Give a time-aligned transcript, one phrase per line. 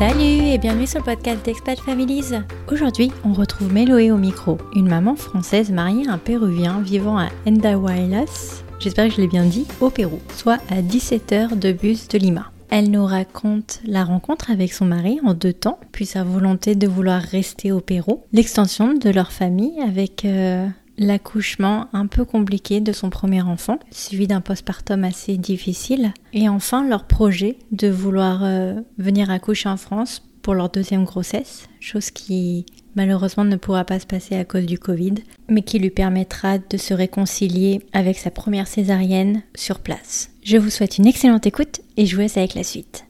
[0.00, 2.32] Salut et bienvenue sur le podcast d'Expat Families.
[2.72, 7.28] Aujourd'hui, on retrouve Méloé au micro, une maman française mariée à un Péruvien vivant à
[7.46, 12.08] Endahuaylas, j'espère que je l'ai bien dit, au Pérou, soit à 17 heures de bus
[12.08, 12.50] de Lima.
[12.70, 16.86] Elle nous raconte la rencontre avec son mari en deux temps, puis sa volonté de
[16.86, 20.66] vouloir rester au Pérou, l'extension de leur famille avec euh,
[21.00, 26.86] l'accouchement un peu compliqué de son premier enfant, suivi d'un postpartum assez difficile, et enfin
[26.86, 32.66] leur projet de vouloir euh, venir accoucher en France pour leur deuxième grossesse, chose qui
[32.94, 35.14] malheureusement ne pourra pas se passer à cause du Covid,
[35.48, 40.30] mais qui lui permettra de se réconcilier avec sa première césarienne sur place.
[40.42, 43.04] Je vous souhaite une excellente écoute et je vous laisse avec la suite.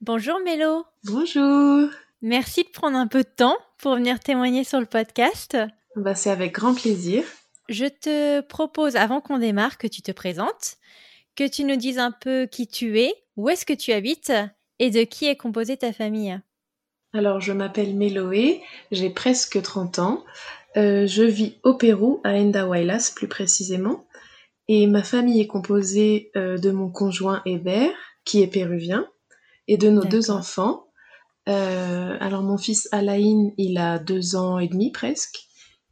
[0.00, 1.88] Bonjour Mélo Bonjour
[2.22, 5.58] Merci de prendre un peu de temps pour venir témoigner sur le podcast.
[5.96, 7.24] Bah, c'est avec grand plaisir.
[7.68, 10.76] Je te propose, avant qu'on démarre, que tu te présentes,
[11.36, 14.32] que tu nous dises un peu qui tu es, où est-ce que tu habites
[14.78, 16.38] et de qui est composée ta famille.
[17.12, 18.60] Alors, je m'appelle Méloé,
[18.90, 20.24] j'ai presque 30 ans.
[20.76, 24.06] Euh, je vis au Pérou, à Endahuaylas plus précisément.
[24.66, 29.06] Et ma famille est composée euh, de mon conjoint Hébert, qui est péruvien,
[29.68, 30.88] et de nos deux enfants.
[31.48, 35.46] Euh, alors, mon fils Alain, il a deux ans et demi presque.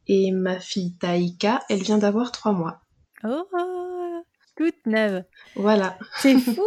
[0.08, 2.81] Et ma fille Taïka, elle vient d'avoir trois mois.
[3.25, 3.45] Oh,
[4.56, 5.25] toute neuve.
[5.55, 5.98] Voilà.
[6.17, 6.67] C'est fou.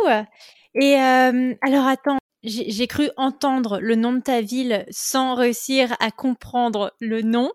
[0.76, 6.12] Et euh, alors attends, j'ai cru entendre le nom de ta ville sans réussir à
[6.12, 7.52] comprendre le nom.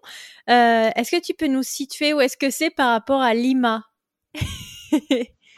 [0.49, 3.85] Euh, est-ce que tu peux nous situer où est-ce que c'est par rapport à Lima?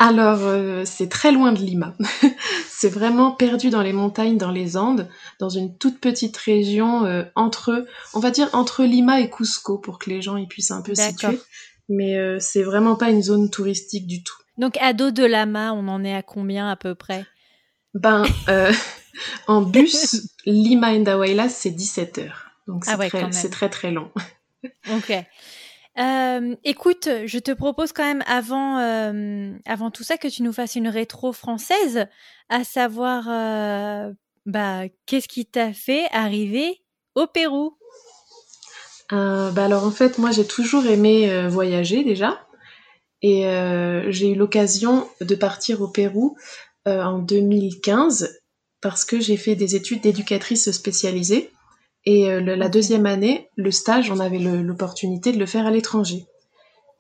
[0.02, 1.94] Alors, euh, c'est très loin de Lima.
[2.68, 5.08] c'est vraiment perdu dans les montagnes, dans les Andes,
[5.38, 10.00] dans une toute petite région euh, entre, on va dire entre Lima et Cusco pour
[10.00, 11.38] que les gens y puissent un peu situer.
[11.88, 14.34] Mais euh, c'est vraiment pas une zone touristique du tout.
[14.58, 17.24] Donc à dos de Lama, on en est à combien à peu près?
[17.94, 18.24] Ben,
[19.46, 22.50] en bus, Lima Endahuaylas, c'est 17 heures.
[22.66, 24.10] Donc c'est ah très, très très long.
[24.92, 25.24] ok.
[25.98, 30.52] Euh, écoute, je te propose quand même avant, euh, avant tout ça que tu nous
[30.52, 32.06] fasses une rétro française,
[32.48, 34.12] à savoir, euh,
[34.46, 36.82] bah, qu'est-ce qui t'a fait arriver
[37.14, 37.76] au Pérou?
[39.10, 42.46] Bah alors en fait, moi j'ai toujours aimé voyager déjà,
[43.20, 43.42] et
[44.08, 46.38] j'ai eu l'occasion de partir au Pérou
[46.86, 48.40] en 2015
[48.80, 51.50] parce que j'ai fait des études d'éducatrice spécialisée.
[52.04, 56.26] Et euh, la deuxième année, le stage, on avait l'opportunité de le faire à l'étranger.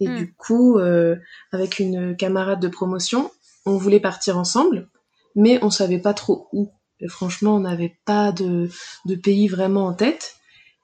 [0.00, 0.16] Et hmm.
[0.16, 1.16] du coup, euh,
[1.52, 3.30] avec une camarade de promotion,
[3.66, 4.88] on voulait partir ensemble,
[5.34, 6.70] mais on savait pas trop où.
[7.00, 8.68] Et franchement, on n'avait pas de,
[9.06, 10.36] de, pays vraiment en tête.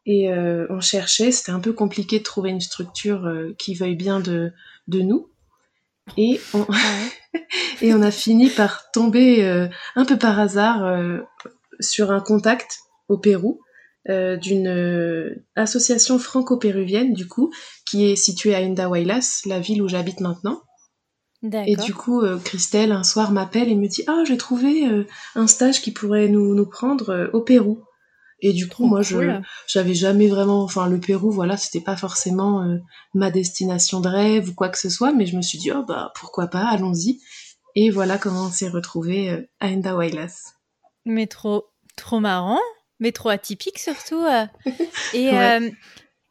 [0.04, 3.94] Et euh, on cherchait, c'était un peu compliqué de trouver une structure euh, qui veuille
[3.94, 4.52] bien de,
[4.88, 5.30] de nous.
[6.16, 6.66] Et on,
[7.82, 11.08] et on a fini par tomber euh, un peu par hasard
[11.78, 13.60] sur un contact au Pérou
[14.08, 17.52] euh, d'une euh, association franco-péruvienne, du coup,
[17.84, 20.62] qui est située à Indahuaylas, la ville où j'habite maintenant.
[21.42, 25.04] Et du coup, euh, Christelle, un soir, m'appelle et me dit Ah, j'ai trouvé
[25.34, 27.84] un stage qui pourrait nous, nous prendre au Pérou.
[28.40, 32.64] Et du coup, moi, je j'avais jamais vraiment, enfin, le Pérou, voilà, c'était pas forcément
[33.12, 35.84] ma destination de rêve ou quoi que ce soit, mais je me suis dit, oh,
[35.86, 37.20] bah, pourquoi pas, allons-y.
[37.74, 40.54] Et voilà comment on s'est retrouvé à Endahuaylas.
[41.04, 41.66] Mais trop,
[41.96, 42.58] trop marrant
[43.00, 44.24] mais trop atypique surtout.
[44.24, 44.46] Euh.
[45.14, 45.70] Et, euh,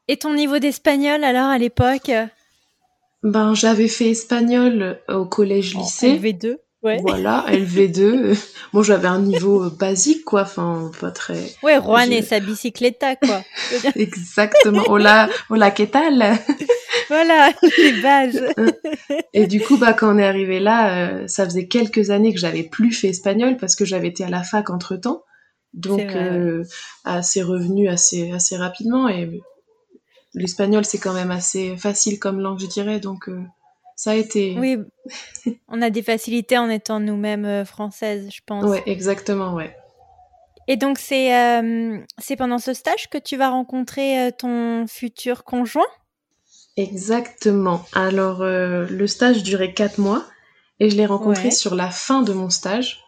[0.07, 2.11] et ton niveau d'espagnol alors à l'époque
[3.23, 6.17] Ben j'avais fait espagnol au collège-lycée.
[6.17, 6.99] LV2 Ouais.
[7.01, 8.37] Voilà, LV2.
[8.71, 10.43] Moi, j'avais un niveau euh, basique, quoi.
[10.43, 11.39] Enfin, pas très.
[11.63, 13.41] Ouais, Juan et sa bicycletta, quoi.
[13.95, 14.83] Exactement.
[14.87, 16.37] Hola, hola, ¿qué tal?
[17.09, 18.43] voilà, les bases.
[19.33, 22.63] et du coup, bah, quand on est arrivé là, ça faisait quelques années que j'avais
[22.63, 25.23] plus fait espagnol parce que j'avais été à la fac entre temps.
[25.77, 26.63] Donc, euh,
[27.21, 29.07] c'est revenu assez, assez rapidement.
[29.07, 29.41] Et
[30.33, 32.99] l'espagnol, c'est quand même assez facile comme langue, je dirais.
[32.99, 33.39] Donc, euh,
[33.95, 34.57] ça a été.
[34.57, 34.77] Oui,
[35.67, 38.65] on a des facilités en étant nous-mêmes euh, françaises, je pense.
[38.65, 39.75] Ouais, exactement, ouais.
[40.67, 41.31] Et donc, c'est
[42.17, 45.87] c'est pendant ce stage que tu vas rencontrer ton futur conjoint?
[46.75, 47.85] Exactement.
[47.93, 50.25] Alors, le stage durait quatre mois
[50.81, 53.01] et je l'ai rencontré sur la fin de mon stage.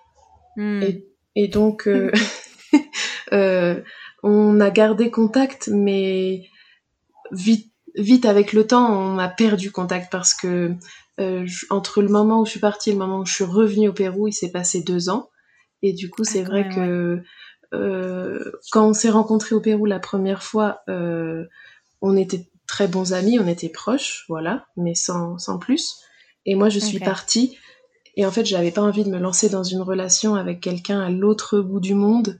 [0.56, 0.82] Hmm.
[0.84, 1.06] Et,
[1.36, 2.12] et, donc, Euh,
[4.24, 6.44] on a gardé contact, mais
[7.32, 10.74] vite, vite avec le temps, on a perdu contact parce que
[11.20, 13.90] euh, entre le moment où je suis partie et le moment où je suis revenue
[13.90, 15.30] au Pérou, il s'est passé deux ans.
[15.82, 17.22] Et du coup, c'est vrai que
[17.74, 20.82] euh, quand on s'est rencontrés au Pérou la première fois,
[22.02, 25.98] on était très bons amis, on était proches, voilà, mais sans, sans plus.
[26.46, 27.58] Et moi, je suis partie.
[28.16, 31.10] Et en fait, j'avais pas envie de me lancer dans une relation avec quelqu'un à
[31.10, 32.40] l'autre bout du monde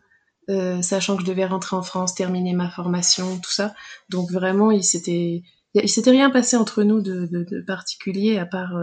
[0.82, 3.74] sachant que je devais rentrer en France, terminer ma formation, tout ça.
[4.10, 5.44] Donc vraiment, il s'était,
[5.74, 8.74] il s'était rien passé entre nous de, de, particulier à part.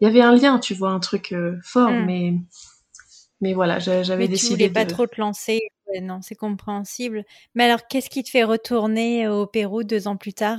[0.00, 2.04] il y avait un lien, tu vois, un truc fort, hmm.
[2.04, 2.34] mais
[3.40, 4.48] mais voilà, j'avais décidé.
[4.48, 5.60] Tu voulais pas trop te lancer.
[6.02, 7.24] non, c'est compréhensible.
[7.54, 10.58] Mais alors, qu'est-ce qui te fait retourner au Pérou deux ans plus tard?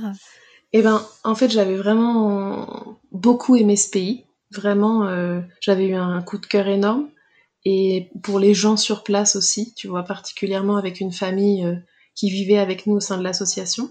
[0.72, 4.24] Eh ben, en fait, j'avais vraiment beaucoup aimé ce pays.
[4.52, 7.08] Vraiment, euh, j'avais eu un coup de cœur énorme.
[7.64, 11.76] Et pour les gens sur place aussi, tu vois, particulièrement avec une famille euh,
[12.14, 13.90] qui vivait avec nous au sein de l'association.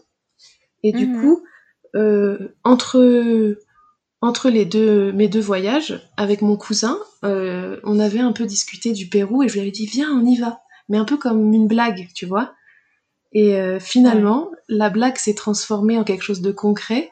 [0.83, 1.43] Et du mmh coup,
[1.95, 3.57] euh, entre
[4.21, 8.91] entre les deux, mes deux voyages, avec mon cousin, euh, on avait un peu discuté
[8.91, 11.53] du Pérou et je lui avais dit viens, on y va, mais un peu comme
[11.53, 12.53] une blague, tu vois.
[13.31, 17.11] Et euh, finalement, la blague s'est transformée en quelque chose de concret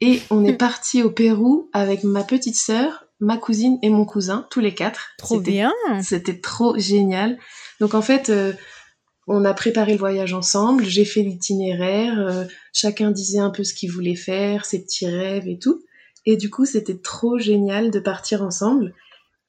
[0.00, 4.46] et on est parti au Pérou avec ma petite sœur, ma cousine et mon cousin,
[4.50, 5.10] tous les quatre.
[5.18, 5.72] Trop bien.
[6.02, 7.38] C'était trop génial.
[7.80, 8.52] Donc en fait, euh,
[9.26, 10.84] on a préparé le voyage ensemble.
[10.84, 12.46] J'ai fait l'itinéraire.
[12.72, 15.82] chacun disait un peu ce qu'il voulait faire, ses petits rêves et tout.
[16.26, 18.94] Et du coup, c'était trop génial de partir ensemble.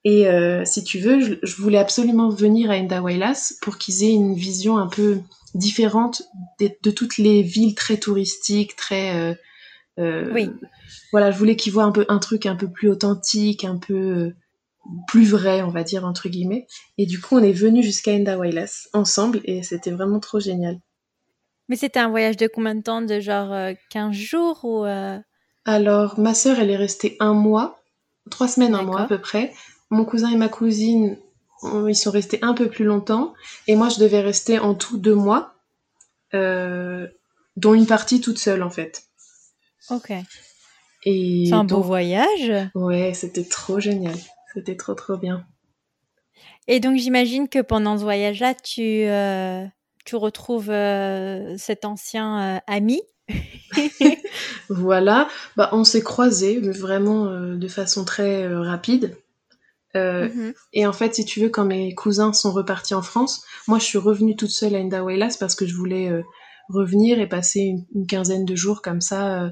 [0.04, 4.34] Et euh, si tu veux, je, voulais absolument venir à Endawailas pour qu'ils aient une
[4.34, 5.20] vision un peu
[5.54, 6.22] différente
[6.60, 9.38] de, toutes les villes très touristiques, très...
[9.98, 10.50] Euh, euh, oui.
[11.12, 14.32] Voilà, je voulais qu'ils voient un peu un truc un peu plus authentique, un peu
[15.06, 16.66] plus vrai, on va dire entre guillemets.
[16.98, 20.78] Et du coup, on est venu jusqu'à Endawailas ensemble et c'était vraiment trop génial.
[21.68, 23.02] Mais c'était un voyage de combien de temps?
[23.02, 24.84] De genre 15 jours ou
[25.64, 27.80] alors, ma sœur, elle est restée un mois,
[28.30, 29.52] trois semaines, un mois à peu près.
[29.90, 31.18] Mon cousin et ma cousine,
[31.88, 33.34] ils sont restés un peu plus longtemps.
[33.68, 35.54] Et moi, je devais rester en tout deux mois,
[36.34, 37.06] euh,
[37.56, 39.04] dont une partie toute seule, en fait.
[39.90, 40.12] Ok.
[41.04, 42.52] C'est un beau voyage.
[42.74, 44.16] Ouais, c'était trop génial.
[44.54, 45.44] C'était trop, trop bien.
[46.68, 49.66] Et donc, j'imagine que pendant ce voyage-là, tu, euh,
[50.04, 53.02] tu retrouves euh, cet ancien ami
[54.68, 59.16] voilà, bah, on s'est croisés vraiment euh, de façon très euh, rapide.
[59.94, 60.54] Euh, mhm.
[60.72, 63.84] Et en fait, si tu veux, quand mes cousins sont repartis en France, moi je
[63.84, 66.10] suis revenue toute seule à Indahuaylas parce que je voulais
[66.70, 69.50] revenir et passer une, quinzaine de jours comme ça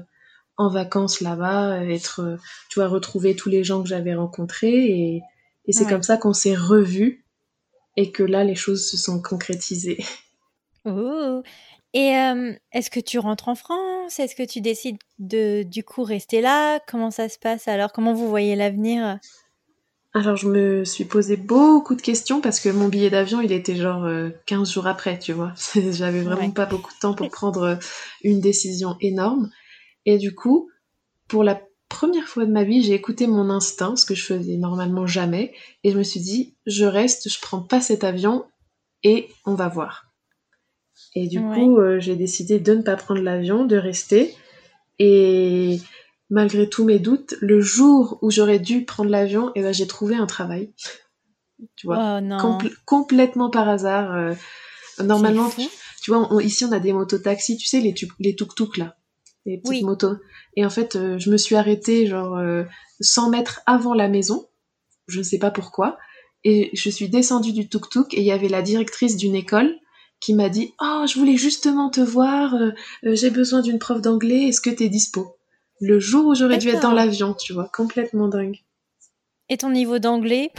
[0.61, 2.37] en vacances là-bas, être,
[2.69, 5.21] tu vois, retrouver tous les gens que j'avais rencontrés et,
[5.69, 7.23] c'est comme ça qu'on s'est revus
[7.95, 10.03] et que là les choses se sont concrétisées.
[10.83, 11.43] Oh.
[11.93, 12.13] Et
[12.71, 14.19] est-ce que tu rentres en France?
[14.19, 16.79] Est-ce que tu décides de du coup rester là?
[16.87, 17.91] Comment ça se passe alors?
[17.91, 19.19] Comment vous voyez l'avenir?
[20.13, 23.75] Alors je me suis posé beaucoup de questions parce que mon billet d'avion il était
[23.75, 24.09] genre
[24.45, 25.53] 15 jours après, tu vois.
[25.91, 27.77] J'avais vraiment pas beaucoup de temps pour prendre
[28.23, 29.49] une décision énorme.
[30.05, 30.69] Et du coup,
[31.27, 34.57] pour la première fois de ma vie, j'ai écouté mon instinct, ce que je faisais
[34.57, 35.53] normalement jamais,
[35.83, 38.45] et je me suis dit, je reste, je prends pas cet avion
[39.03, 40.11] et on va voir.
[41.15, 44.33] Et du coup, euh, j'ai décidé de ne pas prendre l'avion, de rester.
[44.99, 45.79] Et
[46.29, 50.15] malgré tous mes doutes, le jour où j'aurais dû prendre l'avion, eh ben, j'ai trouvé
[50.15, 50.71] un travail.
[51.75, 54.15] tu vois, oh, complètement par hasard.
[54.15, 54.33] Euh,
[55.03, 55.49] normalement,
[56.01, 58.95] tu, vois, ici on a des motos-taxis, tu sais, les, les tuk-tuk là,
[59.45, 60.15] les petites motos.
[60.55, 62.39] Et en fait, euh, je me suis arrêtée genre
[62.99, 64.47] 100 mètres avant la maison,
[65.07, 65.97] je ne sais pas pourquoi,
[66.43, 69.75] et je suis descendue du tuk-tuk et il y avait la directrice d'une école
[70.19, 72.71] qui m'a dit Oh, je voulais justement te voir, euh,
[73.05, 75.37] euh, j'ai besoin d'une prof d'anglais, est-ce que tu es dispo?
[75.79, 78.57] Le jour où j'aurais dû être dans l'avion, tu vois, complètement dingue.
[79.49, 80.51] Et ton niveau d'anglais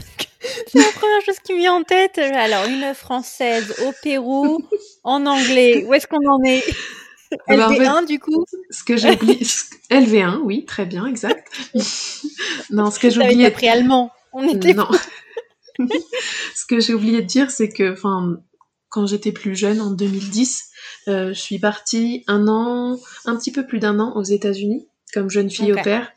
[0.67, 2.19] C'est la première chose qui me vient en tête.
[2.19, 4.59] Alors, une française au Pérou,
[5.05, 6.65] en anglais, où est-ce qu'on en est?
[7.49, 9.41] LV1 du coup Ce que j'ai oublié,
[9.91, 11.51] LV1, oui, très bien, exact.
[12.71, 13.47] non, ce que j'ai oublié.
[13.47, 14.11] appris allemand.
[14.33, 14.75] On était.
[14.75, 14.89] Non.
[15.79, 18.37] ce que j'ai oublié de dire, c'est que, enfin,
[18.89, 20.69] quand j'étais plus jeune, en 2010.
[21.09, 25.31] Euh, je suis partie un an, un petit peu plus d'un an aux États-Unis comme
[25.31, 26.13] jeune fille au père.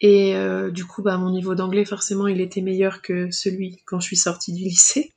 [0.00, 4.00] Et euh, du coup, bah, mon niveau d'anglais, forcément, il était meilleur que celui quand
[4.00, 5.12] je suis sortie du lycée.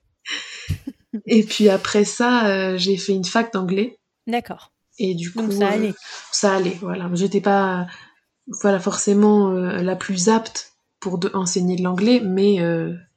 [1.25, 3.99] et puis après ça, euh, j'ai fait une fac d'anglais.
[4.27, 4.71] D'accord.
[5.03, 5.93] Et du coup, ça allait.
[6.31, 7.09] ça allait, voilà.
[7.13, 7.87] J'étais pas,
[8.61, 12.59] voilà, forcément la plus apte pour enseigner de l'anglais, mais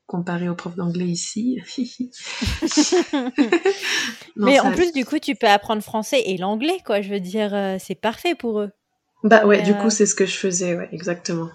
[0.06, 1.60] comparé aux profs d'anglais ici.
[4.36, 7.00] Mais en plus, du coup, tu peux apprendre français et l'anglais, quoi.
[7.00, 8.70] Je veux dire, euh, c'est parfait pour eux.
[9.22, 11.48] Bah ouais, du coup, euh, c'est ce que je faisais, ouais, exactement.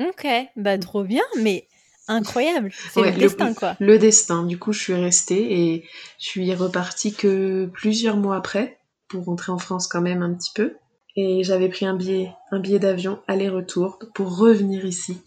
[0.00, 1.68] Ok, bah trop bien, mais
[2.08, 2.72] incroyable.
[2.92, 3.76] C'est le destin, quoi.
[3.78, 4.44] Le destin.
[4.44, 5.84] Du coup, je suis restée et
[6.18, 8.78] je suis repartie que plusieurs mois après
[9.12, 10.74] pour rentrer en France quand même un petit peu.
[11.14, 15.18] Et j'avais pris un billet, un billet d'avion aller-retour pour revenir ici.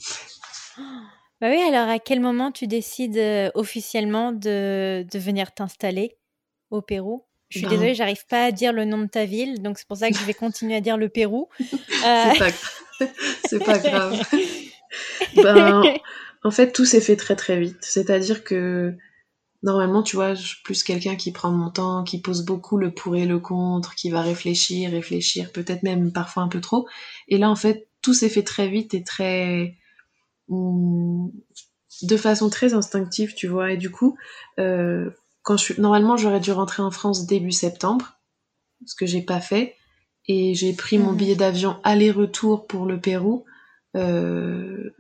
[1.42, 6.16] Bah oui, alors à quel moment tu décides euh, officiellement de, de venir t'installer
[6.72, 7.26] au Pérou?
[7.50, 7.72] Je suis Ben.
[7.74, 10.16] désolée, j'arrive pas à dire le nom de ta ville, donc c'est pour ça que
[10.18, 11.50] je vais continuer à dire le Pérou.
[11.62, 11.66] Euh,
[12.34, 13.06] C'est pas,
[13.50, 14.22] c'est pas grave.
[15.36, 15.84] ben,
[16.46, 17.80] en fait, tout s'est fait très très vite.
[17.82, 18.96] C'est-à-dire que
[19.66, 22.92] normalement, tu vois, je suis plus quelqu'un qui prend mon temps, qui pose beaucoup le
[22.94, 26.88] pour et le contre, qui va réfléchir, réfléchir, peut-être même parfois un peu trop.
[27.30, 29.76] Et là, en fait, tout s'est fait très vite et très
[30.50, 31.32] hum,
[32.04, 33.72] de façon très instinctive, tu vois.
[33.72, 34.18] Et du coup,
[34.60, 35.10] euh,
[35.44, 38.20] quand je suis normalement, j'aurais dû rentrer en France début septembre,
[38.86, 39.76] ce que j'ai pas fait.
[40.28, 41.18] Et j'ai pris mon Mhm.
[41.18, 43.46] billet d'avion aller-retour pour le Pérou
[43.96, 44.92] euh,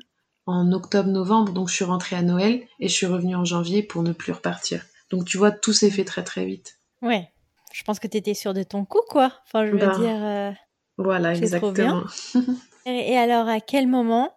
[0.46, 1.54] en octobre-novembre.
[1.54, 4.32] Donc je suis rentrée à Noël et je suis revenue en janvier pour ne plus
[4.32, 4.84] repartir.
[5.10, 6.80] Donc tu vois, tout s'est fait très très vite.
[7.02, 7.30] Ouais,
[7.74, 9.32] je pense que tu étais sûre de ton coup, quoi.
[9.46, 10.24] Enfin, je veux Ben, dire.
[10.24, 10.52] euh,
[10.98, 12.06] Voilà, C'est trop bien.
[12.34, 12.56] exactement.
[12.86, 14.32] Et alors, à quel moment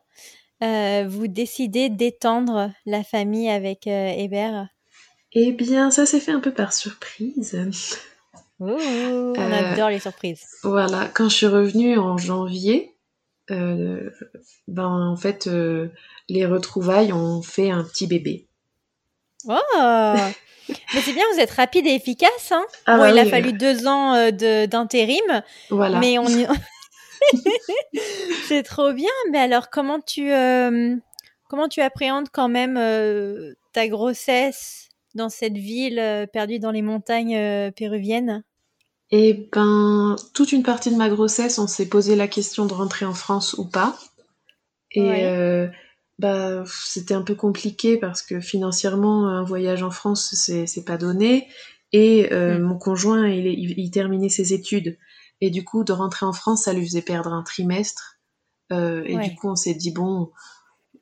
[0.62, 4.68] euh, vous décidez d'étendre la famille avec euh, Hébert?
[5.32, 7.58] Eh bien, ça s'est fait un peu par surprise.
[8.60, 10.44] Ouh, On adore les surprises.
[10.64, 12.96] Voilà, quand je suis revenue en janvier,
[13.50, 15.88] ben en fait, euh,
[16.28, 18.46] les retrouvailles ont fait un petit bébé.
[19.48, 19.54] Oh
[20.94, 22.52] Mais c'est bien, vous êtes rapide et efficace.
[22.52, 25.98] Hein Ah bon, bah il a oui, fallu euh, deux ans euh, de- d'intérim, voilà.
[26.00, 26.46] mais on y...
[28.48, 29.10] c'est trop bien.
[29.30, 30.94] Mais alors, comment tu, euh,
[31.48, 36.82] comment tu appréhendes quand même euh, ta grossesse dans cette ville euh, perdue dans les
[36.82, 38.42] montagnes euh, péruviennes?
[39.10, 43.06] Et ben, toute une partie de ma grossesse, on s'est posé la question de rentrer
[43.06, 43.98] en France ou pas.
[44.92, 45.24] Et Ouais.
[45.24, 45.68] euh,
[46.18, 51.48] bah, c'était un peu compliqué parce que financièrement, un voyage en France, c'est pas donné.
[51.92, 52.64] Et euh, Mm.
[52.64, 54.98] mon conjoint, il, il, il terminait ses études.
[55.40, 58.18] Et du coup, de rentrer en France, ça lui faisait perdre un trimestre.
[58.72, 59.30] Euh, et Ouais.
[59.30, 60.30] du coup, on s'est dit, bon,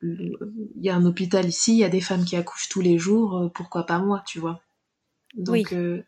[0.01, 0.37] il
[0.77, 3.37] y a un hôpital ici, il y a des femmes qui accouchent tous les jours,
[3.37, 4.61] euh, pourquoi pas moi, tu vois.
[5.37, 5.65] Donc, Oui.
[5.71, 6.01] euh,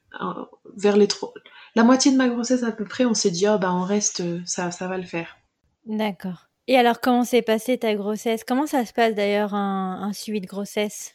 [0.76, 1.34] vers les tro-
[1.76, 4.20] la moitié de ma grossesse à peu près, on s'est dit, oh, bah, on reste,
[4.20, 5.38] euh, ça, ça va le faire.
[5.86, 6.48] D'accord.
[6.68, 8.44] Et alors, comment s'est passée ta grossesse?
[8.44, 11.14] Comment ça se passe d'ailleurs un, un suivi de grossesse?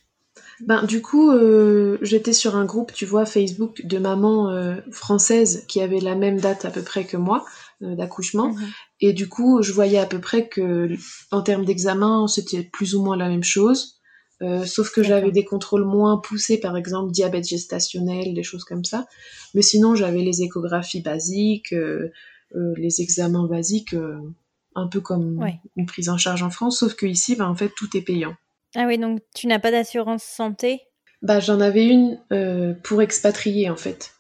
[0.61, 5.65] Ben, du coup, euh, j'étais sur un groupe, tu vois, Facebook de mamans euh, françaises
[5.69, 7.45] qui avaient la même date à peu près que moi
[7.83, 8.49] euh, d'accouchement.
[8.49, 8.69] Mhm.
[9.01, 10.89] Et du coup, je voyais à peu près que,
[11.31, 14.01] en termes d'examen, c'était plus ou moins la même chose.
[14.45, 18.85] Euh, sauf que j'avais des contrôles moins poussés, par exemple diabète gestationnel, des choses comme
[18.85, 19.07] ça.
[19.55, 22.13] Mais sinon, j'avais les échographies basiques, euh,
[22.55, 23.95] euh, les examens basiques,
[24.75, 25.59] un peu comme Ouais.
[25.77, 26.79] une prise en charge en France.
[26.81, 28.35] Sauf que ici, ben, en fait, tout est payant.
[28.77, 30.81] Ah oui, donc tu n'as pas d'assurance santé?
[31.23, 32.19] Bah, j'en avais une
[32.83, 34.13] pour expatrier en fait,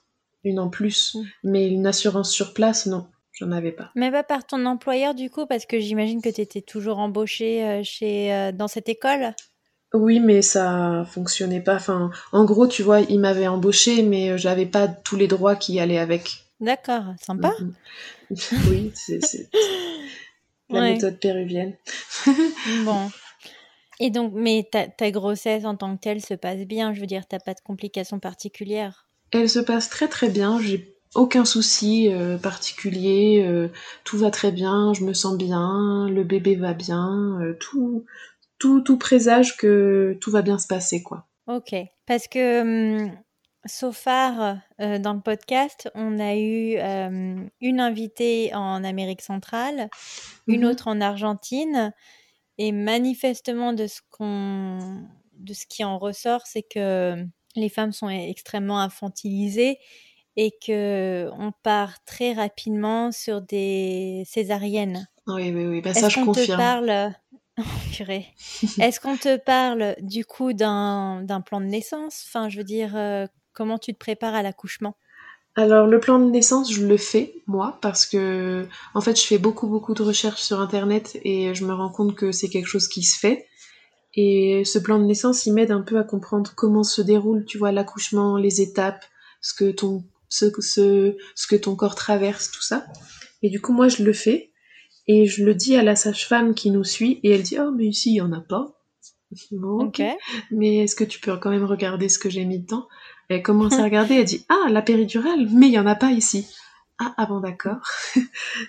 [0.45, 1.25] une en plus, Mm.
[1.50, 3.90] mais une assurance sur place, non, j'en avais pas.
[3.95, 7.83] Mais pas par ton employeur du coup, parce que j'imagine que tu étais toujours embauchée
[7.85, 9.35] chez, dans cette école?
[9.95, 11.77] Oui, mais ça fonctionnait pas.
[11.77, 15.57] Enfin, en gros, tu vois, il m'avait embauché, mais euh, j'avais pas tous les droits
[15.57, 16.45] qui allaient avec.
[16.61, 17.55] D'accord, sympa.
[17.59, 17.75] Mhm.
[18.71, 19.49] oui, c'est c'est
[20.71, 20.93] la Ouais.
[20.95, 21.75] méthode péruvienne.
[22.85, 23.11] Bon.
[24.01, 27.07] Et donc, mais ta, ta grossesse en tant que telle se passe bien, je veux
[27.07, 29.07] dire, t'as pas de complications particulières?
[29.31, 30.61] Elle se passe très très bien.
[30.61, 33.45] J'ai aucun souci euh, particulier.
[33.47, 33.69] euh,
[34.05, 34.93] tout va très bien.
[34.95, 36.09] Je me sens bien.
[36.11, 37.39] Le bébé va bien.
[37.41, 38.05] euh, tout,
[38.64, 41.26] tout, tout présage que tout va bien se passer, quoi.
[41.47, 41.75] Ok,
[42.06, 42.62] parce que
[43.02, 43.12] hum,
[43.66, 49.90] so far, euh, dans le podcast, on a eu euh, une invitée en Amérique centrale,
[50.47, 50.71] une Mhm.
[50.71, 51.92] autre en Argentine,
[52.56, 54.78] et manifestement de ce qu'on,
[55.35, 57.23] de ce qui en ressort, c'est que
[57.56, 59.76] les femmes sont extrêmement infantilisées
[60.37, 65.06] et que on part très rapidement sur des césariennes.
[65.26, 65.80] Oui, oui, oui.
[65.83, 66.59] Bah, ça, je te confirme.
[66.59, 67.14] parle
[67.92, 68.26] purée.
[68.80, 72.25] Est-ce qu'on te parle du coup d'un d'un plan de naissance?
[72.26, 74.96] Enfin, je veux dire, euh, comment tu te prépares à l'accouchement?
[75.56, 79.38] Alors, le plan de naissance, je le fais, moi, parce que, en fait, je fais
[79.38, 82.88] beaucoup, beaucoup de recherches sur Internet et je me rends compte que c'est quelque chose
[82.88, 83.46] qui se fait.
[84.14, 87.58] Et ce plan de naissance, il m'aide un peu à comprendre comment se déroule, tu
[87.58, 89.04] vois, l'accouchement, les étapes,
[89.40, 92.84] ce que ton, ce, ce, ce que ton corps traverse, tout ça.
[93.42, 94.50] Et du coup, moi, je le fais.
[95.06, 97.87] Et je le dis à la sage-femme qui nous suit, et elle dit, oh, mais
[97.87, 98.70] ici, il y en a pas.
[99.50, 100.00] Bon, ok.
[100.52, 102.87] Mais est-ce que tu peux quand même regarder ce que j'ai mis dedans?
[103.28, 106.12] Elle commence à regarder, elle dit Ah, la péridurale, mais il n'y en a pas
[106.12, 106.46] ici.
[106.99, 107.80] Ah, ah bon, d'accord.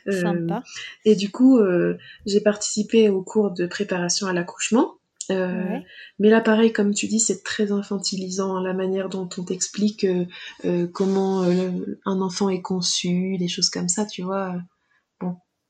[0.07, 0.63] Euh, Sympa.
[1.03, 4.95] et du coup, euh, j'ai participé au cours de préparation à l'accouchement.
[5.31, 5.83] Euh, Ouais.
[6.19, 10.25] Mais là, pareil, comme tu dis, c'est très infantilisant la manière dont on t'explique euh,
[10.65, 14.55] euh, comment euh, un enfant est conçu, des choses comme ça, tu vois.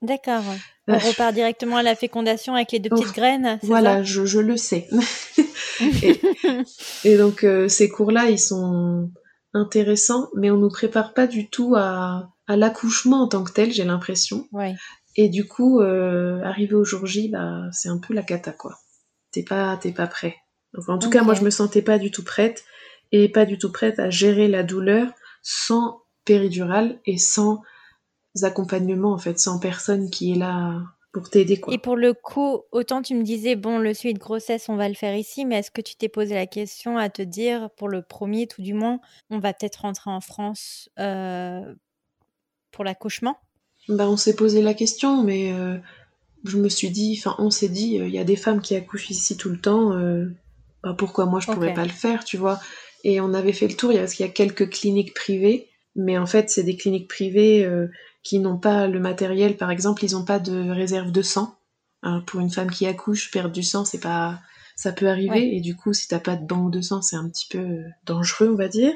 [0.02, 0.44] D'accord.
[0.88, 3.60] On repart directement à la fécondation avec les deux petites Oh, graines.
[3.64, 4.88] Voilà, je, je le sais.
[6.04, 6.22] et,
[7.04, 9.10] et donc, euh, ces cours-là, ils sont
[9.54, 13.72] intéressant, mais on nous prépare pas du tout à, à l'accouchement en tant que tel,
[13.72, 14.48] j'ai l'impression.
[14.52, 14.76] Ouais.
[15.16, 18.78] Et du coup, euh, arrivé au jour J, bah, c'est un peu la cata, quoi.
[19.32, 20.36] T'es pas, t'es pas prêt.
[20.78, 22.64] Enfin, en tout cas, moi, je me sentais pas du tout prête
[23.12, 25.08] et pas du tout prête à gérer la douleur
[25.42, 27.62] sans péridurale et sans
[28.44, 30.82] accompagnement, en fait, sans personne qui est là
[31.14, 31.74] pour t'aider, quoi.
[31.74, 34.90] Et pour le coup, autant tu me disais, bon, le suivi de grossesse, on va
[34.90, 37.88] le faire ici, mais est-ce que tu t'es posé la question à te dire, pour
[37.88, 39.00] le premier tout du moins,
[39.30, 41.62] on va peut-être rentrer en France euh,
[42.72, 43.38] pour l'accouchement?
[43.88, 45.78] Bah, on s'est posé la question, mais euh,
[46.44, 49.10] je me suis dit, enfin, on s'est dit, il y a des femmes qui accouchent
[49.10, 50.26] ici tout le temps, euh,
[50.84, 52.60] bah, pourquoi moi je pourrais pas le faire, tu vois?
[53.04, 55.14] Et on avait fait le tour, il y a- parce qu'il y a quelques cliniques
[55.14, 57.88] privées, mais en fait, c'est des cliniques privées euh,
[58.26, 61.56] qui n'ont pas le matériel, par exemple, ils n'ont pas de réserve de sang.
[62.02, 64.40] Hein, pour une femme qui accouche, perdre du sang, c'est pas.
[64.76, 65.56] Ça peut arriver, Ouais.
[65.56, 67.84] et du coup, si t'as pas de banque de sang, c'est un petit peu euh,
[68.06, 68.94] dangereux, on va dire.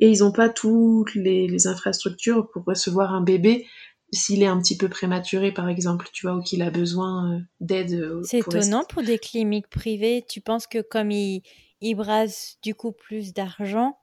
[0.00, 3.66] Et ils n'ont pas toutes les, les infrastructures pour recevoir un bébé
[4.12, 7.40] s'il est un petit peu prématuré, par exemple, tu vois, ou qu'il a besoin euh,
[7.60, 7.92] d'aide.
[7.94, 10.24] euh, C'est rester- étonnant pour des cliniques privées.
[10.28, 11.42] Tu penses que comme ils,
[11.80, 13.96] ils brassent du coup plus d'argent,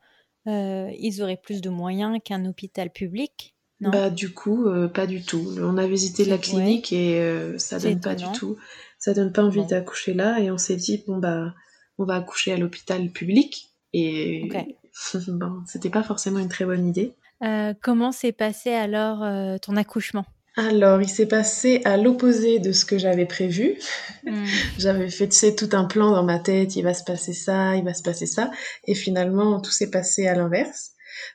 [0.48, 3.54] euh, ils auraient plus de moyens qu'un hôpital public?
[3.82, 5.56] Non Bah du coup, euh, pas du tout.
[5.60, 8.58] On a visité la clinique et euh, ça donne pas du tout.
[9.00, 9.66] Ça donne pas envie Bon.
[9.68, 11.54] d'accoucher là et on s'est dit bon bah
[11.98, 14.48] on va accoucher à l'hôpital public et
[15.28, 17.16] bon c'était pas forcément une très bonne idée.
[17.44, 19.26] Euh, comment s'est passé alors
[19.62, 20.26] ton accouchement?
[20.58, 23.80] Alors il s'est passé à l'opposé de ce que j'avais prévu.
[24.26, 24.46] Hmm.
[24.78, 27.76] J'avais fait tu sais, tout un plan dans ma tête, il va se passer ça,
[27.78, 28.52] il va se passer ça
[28.86, 30.92] et finalement tout s'est passé à l'inverse.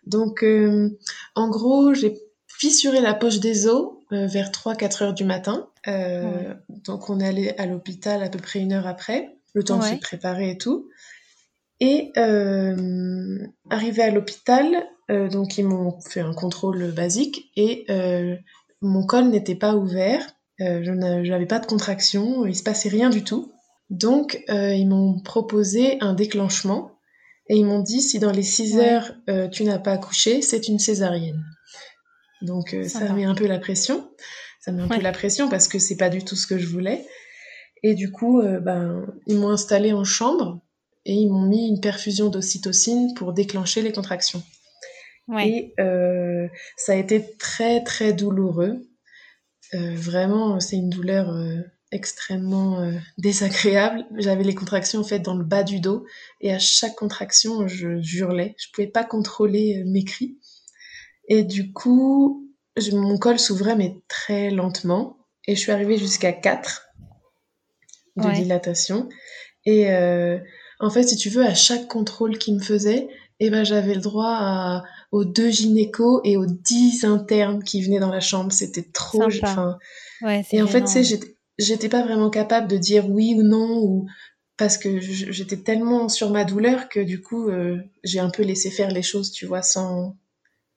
[0.06, 0.90] Donc euh,
[1.34, 2.14] en gros j'ai
[2.58, 5.68] fissuré la poche des os euh, vers 3-4 heures du matin.
[5.88, 9.78] Euh, Donc on est allé à l'hôpital à peu près une heure après, le temps
[9.78, 9.94] de Ouais.
[9.96, 10.88] se préparer et tout.
[11.80, 13.38] Et euh,
[13.70, 14.66] arrivé à l'hôpital,
[15.08, 17.84] donc ils m'ont fait un contrôle basique et
[18.80, 20.26] mon col n'était pas ouvert,
[20.58, 23.52] je n'a- j'avais pas de contraction, il se passait rien du tout.
[23.90, 26.92] Donc ils m'ont proposé un déclenchement
[27.50, 28.88] et ils m'ont dit si dans les 6 Ouais.
[28.94, 29.12] heures
[29.52, 31.44] tu n'as pas accouché, c'est une césarienne.
[32.42, 34.10] Donc euh, ça met un peu la pression.
[34.60, 34.96] Ça met un Ouais.
[34.98, 37.06] peu la pression parce que c'est pas du tout ce que je voulais.
[37.82, 40.60] Et du coup, euh, ben, ils m'ont installé en chambre
[41.04, 44.42] et ils m'ont mis une perfusion d'ocytocine pour déclencher les contractions.
[45.28, 45.48] Ouais.
[45.48, 46.46] Et euh,
[46.76, 48.86] ça a été très très douloureux.
[49.72, 51.36] Vraiment, c'est une douleur
[51.90, 54.06] extrêmement désagréable.
[54.16, 56.06] J'avais les contractions en fait dans le bas du dos
[56.40, 58.54] et à chaque contraction, je hurlais.
[58.58, 60.38] Je pouvais pas contrôler mes cris.
[61.28, 66.32] Et du coup, je- mon col s'ouvrait mais très lentement et je suis arrivée jusqu'à
[66.32, 66.86] 4
[68.16, 68.32] de Ouais.
[68.34, 69.08] dilatation.
[69.64, 70.38] Et euh,
[70.80, 73.08] en fait, si tu veux, à chaque contrôle qu'il me faisait,
[73.40, 77.98] eh ben, j'avais le droit à- aux deux gynécos et aux 10 internes qui venaient
[78.00, 78.52] dans la chambre.
[78.52, 79.18] C'était trop...
[80.22, 81.04] Ouais, et en fait, tu sais,
[81.58, 84.06] j'étais- pas vraiment capable de dire oui ou non, ou
[84.56, 88.70] parce que j'étais tellement sur ma douleur que du coup, euh, j'ai un peu laissé
[88.70, 90.16] faire les choses, tu vois, sans,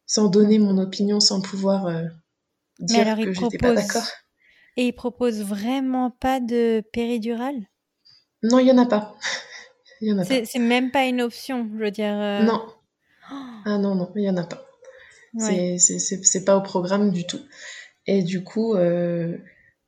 [0.09, 2.01] sans donner mon opinion, sans pouvoir euh,
[2.79, 4.07] dire alors, que j'étais pas d'accord.
[4.75, 7.67] Et ils proposent vraiment pas de péridurale?
[8.41, 9.15] Non, il y en a pas.
[10.01, 10.25] Il.
[10.25, 12.13] C'est même pas une option, je veux dire.
[12.17, 12.65] euh, Non.
[13.65, 14.65] Ah non, non, il y en a pas.
[15.33, 15.77] Ouais.
[15.77, 17.41] C'est pas au programme du tout.
[18.07, 19.37] Et du coup, euh,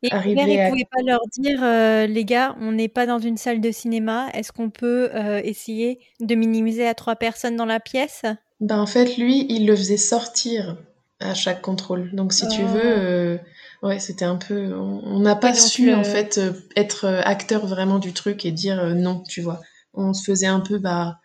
[0.04, 0.72] Et l'hiver, arrivé ils à...
[0.72, 4.30] pouvaient pas leur dire, euh, les gars, on n'est pas dans une salle de cinéma,
[4.34, 8.24] est-ce qu'on peut euh, essayer de minimiser à trois personnes dans la pièce?
[8.62, 10.78] Ben, en fait, lui, il le faisait sortir
[11.20, 12.12] à chaque contrôle.
[12.16, 13.38] Donc, si tu veux, euh,
[13.84, 14.74] ouais, c'était un peu.
[14.74, 16.40] On n'a pas Ouais, su, le- en fait,
[16.76, 19.60] être acteur vraiment du truc et dire non, tu vois.
[19.94, 21.20] On se faisait un peu, bah,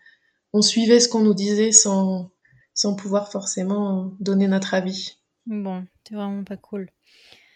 [0.54, 2.30] on suivait ce qu'on nous disait sans,
[2.74, 5.18] sans pouvoir forcément donner notre avis.
[5.46, 6.88] Bon, c'est vraiment pas cool.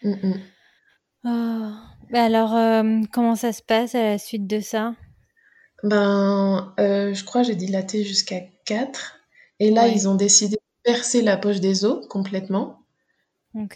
[0.03, 0.41] Mm, mm.
[1.23, 1.71] Oh.
[2.11, 4.95] Bah alors, euh, comment ça se passe à la suite de ça?
[5.83, 9.19] Ben, euh, je crois que j'ai dilaté jusqu'à 4.
[9.59, 9.93] Et là, Ouais.
[9.93, 12.79] ils ont décidé de percer la poche des os complètement.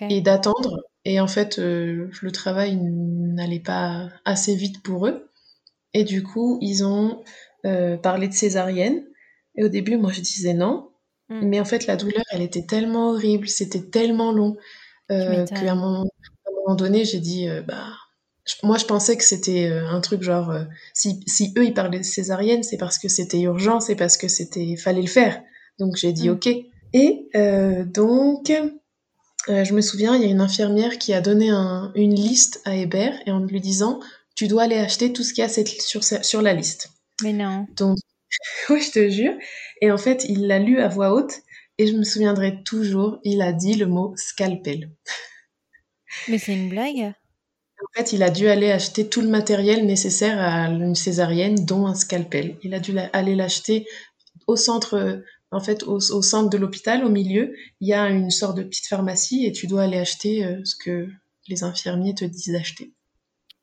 [0.09, 0.83] Et d'attendre.
[1.03, 5.29] Et en fait, euh, le travail n'allait pas assez vite pour eux.
[5.93, 7.23] Et du coup, ils ont
[8.03, 9.03] parlé de césarienne.
[9.55, 10.89] Et au début, moi, je disais non.
[11.29, 11.47] Mm.
[11.47, 14.55] Mais en fait, la douleur, elle était tellement horrible, c'était tellement long,
[15.09, 16.05] qu'à un moment,
[16.65, 17.87] moment donné, j'ai dit, euh, bah,
[18.45, 21.73] je- moi, je pensais que c'était euh, un truc genre, euh, si, si eux, ils
[21.73, 25.41] parlaient de césarienne, c'est parce que c'était urgent, c'est parce que c'était, fallait le faire.
[25.79, 26.33] Donc, j'ai dit Mm.
[26.33, 26.47] ok.
[26.93, 27.27] Et
[27.85, 28.49] donc,
[29.47, 32.75] je me souviens, il y a une infirmière qui a donné un- une liste à
[32.75, 33.99] Hébert et en lui disant,
[34.35, 36.89] tu dois aller acheter tout ce qu'il y a cette- sur, sur la liste.
[37.23, 37.67] Mais non.
[37.75, 37.97] Donc,
[38.69, 39.33] oui, je te jure.
[39.81, 41.33] Et en fait, il l'a lu à voix haute
[41.77, 44.89] et je me souviendrai toujours, il a dit le mot scalpel.
[46.27, 47.13] Mais c'est une blague
[47.81, 51.87] En fait, il a dû aller acheter tout le matériel nécessaire à une césarienne, dont
[51.87, 52.57] un scalpel.
[52.63, 53.85] Il a dû aller l'acheter
[54.47, 57.55] au centre, en fait, au, centre de l'hôpital, au milieu.
[57.81, 60.75] Il y a une sorte de petite pharmacie et tu dois aller acheter euh, ce
[60.75, 61.07] que
[61.47, 62.91] les infirmiers te disent d'acheter.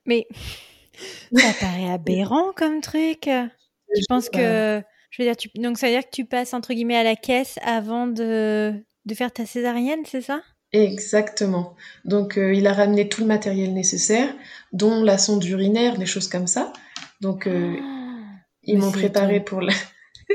[0.07, 0.27] Mais
[1.37, 3.25] ça paraît aberrant comme truc.
[3.27, 5.51] Je pense que je veux dire, tu...
[5.57, 8.73] donc ça veut dire que tu passes entre guillemets à la caisse avant de,
[9.05, 10.43] de faire ta césarienne, c'est ça?
[10.73, 11.77] Exactement.
[12.05, 14.35] Donc euh, il a ramené tout le matériel nécessaire,
[14.73, 16.73] dont la sonde urinaire, des choses comme ça.
[17.21, 19.75] Donc euh, ah, ils m'ont préparé pour la.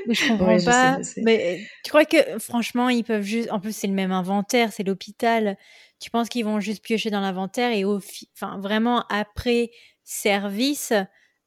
[0.05, 0.99] Mais je comprends pas.
[1.17, 3.51] Mais tu crois que franchement ils peuvent juste.
[3.51, 5.57] En plus c'est le même inventaire, c'est l'hôpital.
[5.99, 7.99] Tu penses qu'ils vont juste piocher dans l'inventaire et au,
[8.35, 9.71] enfin vraiment après
[10.03, 10.93] service,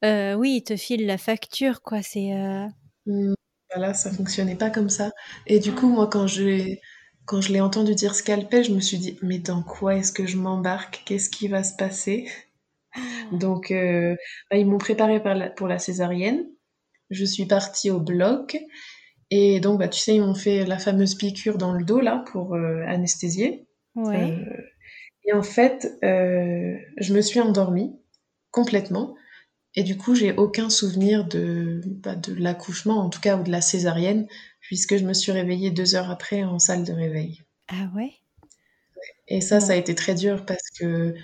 [0.05, 2.03] euh, oui ils te filent la facture quoi.
[2.03, 2.33] C'est.
[3.07, 3.35] Mmh,
[3.72, 5.12] voilà, ça fonctionnait pas comme ça.
[5.46, 6.74] Et du coup, moi, quand je,
[7.31, 10.27] quand je l'ai entendu dire scalpel, je me suis dit, mais dans quoi est-ce que
[10.27, 11.03] je m'embarque?
[11.07, 12.29] Qu'est-ce qui va se passer?
[13.31, 14.16] Donc, euh,
[14.51, 15.23] bah, ils m'ont préparé
[15.55, 16.45] pour la césarienne.
[17.11, 18.59] Je suis partie au bloc.
[19.31, 22.25] Et donc, bah, tu sais, ils m'ont fait la fameuse piqûre dans le dos, là,
[22.33, 23.69] pour euh, anesthésier.
[23.95, 24.33] Ouais.
[24.33, 24.62] Euh,
[25.25, 27.95] et en fait, je me suis endormie
[28.51, 29.14] complètement.
[29.77, 33.51] Et du coup, j'ai aucun souvenir de, bah, de l'accouchement, en tout cas, ou de
[33.51, 34.27] la césarienne,
[34.61, 37.43] puisque je me suis réveillée deux heures après en salle de réveil.
[37.69, 38.13] Ah ouais?
[39.29, 41.15] Et ça, ça a été très dur parce que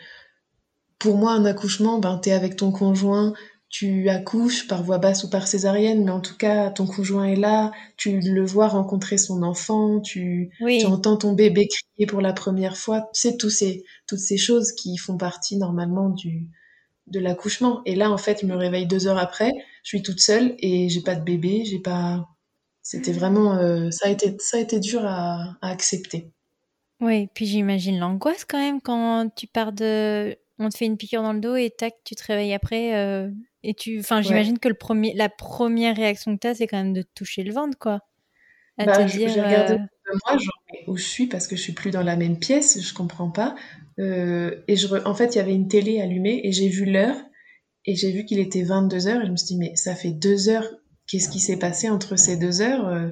[0.98, 3.34] pour moi, un accouchement, ben, tu es avec ton conjoint,
[3.68, 7.36] tu accouches par voie basse ou par césarienne, mais en tout cas, ton conjoint est
[7.36, 12.32] là, tu le vois rencontrer son enfant, tu, tu entends ton bébé crier pour la
[12.32, 13.10] première fois.
[13.12, 16.48] Tu sais, tous ces, toutes ces choses qui font partie normalement du,
[17.06, 17.82] de l'accouchement.
[17.84, 20.88] Et là, en fait, je me réveille deux heures après, je suis toute seule et
[20.88, 22.26] j'ai pas de bébé, j'ai pas.
[22.82, 26.30] C'était vraiment, euh, ça a été, ça a été dur à, accepter.
[27.00, 31.22] Oui, puis j'imagine l'angoisse quand même quand tu pars de, on te fait une piqûre
[31.22, 33.28] dans le dos et tac, tu te réveilles après euh,
[33.62, 36.76] et tu, enfin, j'imagine que le premier, la première réaction que tu as, c'est quand
[36.76, 38.00] même de te toucher le ventre, quoi.
[38.78, 39.78] À bah, J'ai regardé euh,
[40.24, 42.94] moi, genre, où je suis parce que je suis plus dans la même pièce, je
[42.94, 43.56] comprends pas.
[43.98, 47.16] Euh, et je en fait, il y avait une télé allumée et j'ai vu l'heure
[47.84, 50.10] et j'ai vu qu'il était 22 heures et je me suis dit, mais ça fait
[50.10, 50.68] deux heures,
[51.06, 53.08] qu'est-ce qui s'est passé entre ces deux heures euh?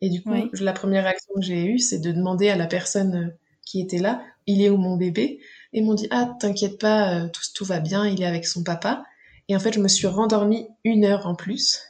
[0.00, 3.14] Et du coup, la première réaction que j'ai eue, c'est de demander à la personne
[3.16, 3.36] euh,
[3.66, 5.40] qui était là, il est où mon bébé?
[5.72, 8.62] Et ils m'ont dit, ah, t'inquiète pas, tout, tout va bien, il est avec son
[8.62, 9.02] papa.
[9.48, 11.82] Et en fait, je me suis rendormie une heure en plus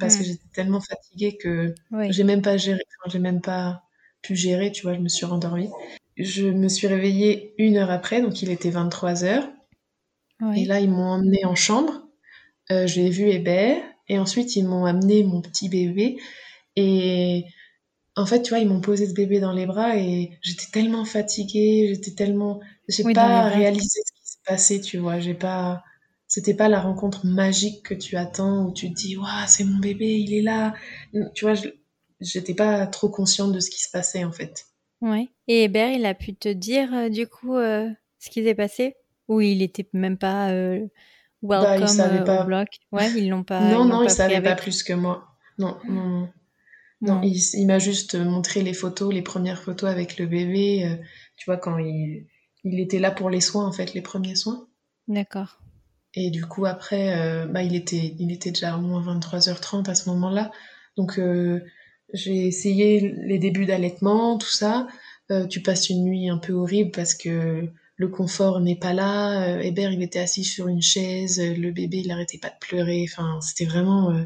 [0.00, 0.26] parce que mmh.
[0.26, 1.74] j'étais tellement fatiguée que
[2.10, 3.82] j'ai même pas géré, j'ai même pas
[4.22, 5.70] pu gérer, tu vois, je me suis rendormie.
[6.16, 9.48] Je me suis réveillée une heure après, donc il était 23 heures.
[10.56, 12.06] Et là, ils m'ont emmenée en chambre.
[12.70, 13.82] Euh, j'ai vu Hébert.
[14.08, 16.18] Et ensuite, ils m'ont amené mon petit bébé.
[16.76, 17.46] Et
[18.16, 21.04] en fait, tu vois, ils m'ont posé ce bébé dans les bras et j'étais tellement
[21.04, 22.60] fatiguée, j'étais tellement.
[22.88, 25.20] J'ai pas réalisé ce qui se passait, tu vois.
[25.20, 25.82] J'ai pas.
[26.26, 29.78] C'était pas la rencontre magique que tu attends où tu te dis, waouh, c'est mon
[29.78, 30.74] bébé, il est là.
[31.34, 31.54] Tu vois,
[32.20, 34.66] j'étais pas trop consciente de ce qui se passait en fait.
[35.04, 35.28] Ouais.
[35.48, 38.96] Et Hébert, il a pu te dire euh, du coup euh, ce qui s'est passé?
[39.28, 40.86] Ou il était même pas euh,
[41.42, 42.42] welcome bah, savait pas.
[42.42, 42.68] au bloc?
[42.90, 43.60] Ouais, ils l'ont pas.
[43.72, 45.28] non, non, il savait pas plus que moi.
[45.58, 46.30] Non, non,
[47.02, 47.20] non.
[47.22, 50.98] il, m'a juste montré les photos, les premières photos avec le bébé.
[51.36, 52.26] tu vois, quand il,
[52.64, 54.66] il était là pour les soins, en fait, les premiers soins.
[55.06, 55.60] D'accord.
[56.14, 60.08] Et du coup, après, bah, il, était, il était déjà au moins 23h30 à ce
[60.10, 60.50] moment-là.
[60.96, 61.20] Donc,
[62.14, 64.86] j'ai essayé les débuts d'allaitement, tout ça.
[65.30, 69.48] Euh, tu passes une nuit un peu horrible parce que le confort n'est pas là.
[69.48, 71.40] Euh, Hébert, il était assis sur une chaise.
[71.40, 73.06] Le bébé, il n'arrêtait pas de pleurer.
[73.08, 74.24] Enfin, c'était vraiment, euh,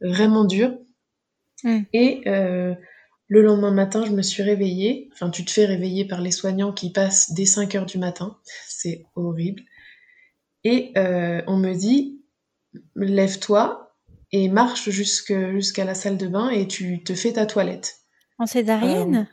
[0.00, 0.78] vraiment dur.
[1.64, 1.80] Mm.
[1.92, 2.74] Et euh,
[3.26, 5.08] le lendemain matin, je me suis réveillée.
[5.12, 8.38] Enfin, tu te fais réveiller par les soignants qui passent dès 5 heures du matin.
[8.68, 9.62] C'est horrible.
[10.64, 10.92] Et
[11.48, 12.22] on me dit,
[12.94, 13.91] lève-toi,
[14.32, 17.98] et marche jusqu'à la salle de bain et tu te fais ta toilette.
[18.38, 19.28] En césarienne?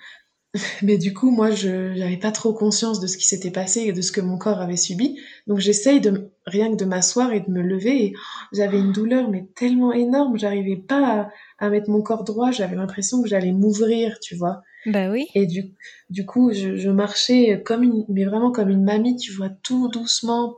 [0.56, 3.82] Euh, Mais du coup, moi, je n'avais pas trop conscience de ce qui s'était passé
[3.82, 5.20] et de ce que mon corps avait subi.
[5.48, 8.06] Donc j'essaye de rien que de m'asseoir et de me lever.
[8.06, 8.14] Et
[8.52, 12.52] j'avais une douleur mais tellement énorme, j'arrivais pas à, mettre mon corps droit.
[12.52, 14.62] J'avais l'impression que j'allais m'ouvrir, tu vois.
[14.86, 15.28] Bah oui.
[15.36, 15.74] Et du,
[16.10, 19.90] du coup, je, je, marchais comme une, mais vraiment comme une mamie, tu vois, tout
[19.90, 20.56] doucement.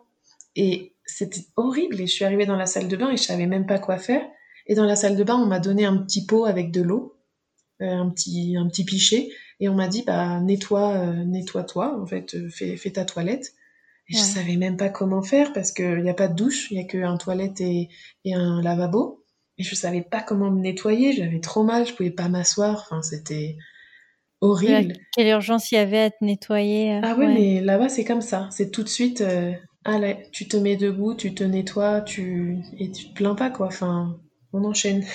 [0.56, 2.00] Et c'était horrible.
[2.02, 3.98] Et je suis arrivée dans la salle de bain et je savais même pas quoi
[3.98, 4.24] faire.
[4.68, 7.18] Et dans la salle de bain, on m'a donné un petit pot avec de l'eau,
[7.82, 12.06] euh, un petit un petit pichet, et on m'a dit bah nettoie euh, nettoie-toi en
[12.06, 13.54] fait, euh, fais, fais ta toilette.
[14.10, 16.78] Et je savais même pas comment faire parce qu'il n'y a pas de douche, il
[16.78, 17.88] y a qu'un toilette et,
[18.26, 19.24] et un lavabo.
[19.58, 23.02] et je savais pas comment me nettoyer, j'avais trop mal, je pouvais pas m'asseoir, enfin
[23.02, 23.58] c'était
[24.42, 24.96] horrible.
[25.14, 26.96] Quelle urgence il y avait à te nettoyer.
[26.96, 29.22] Euh, ah ouais, mais là-bas c'est comme ça, c'est tout de suite,
[29.86, 33.68] allez, tu te mets debout, tu te nettoies, tu et tu te plains pas quoi,
[33.68, 34.20] enfin
[34.54, 35.06] on enchaîne.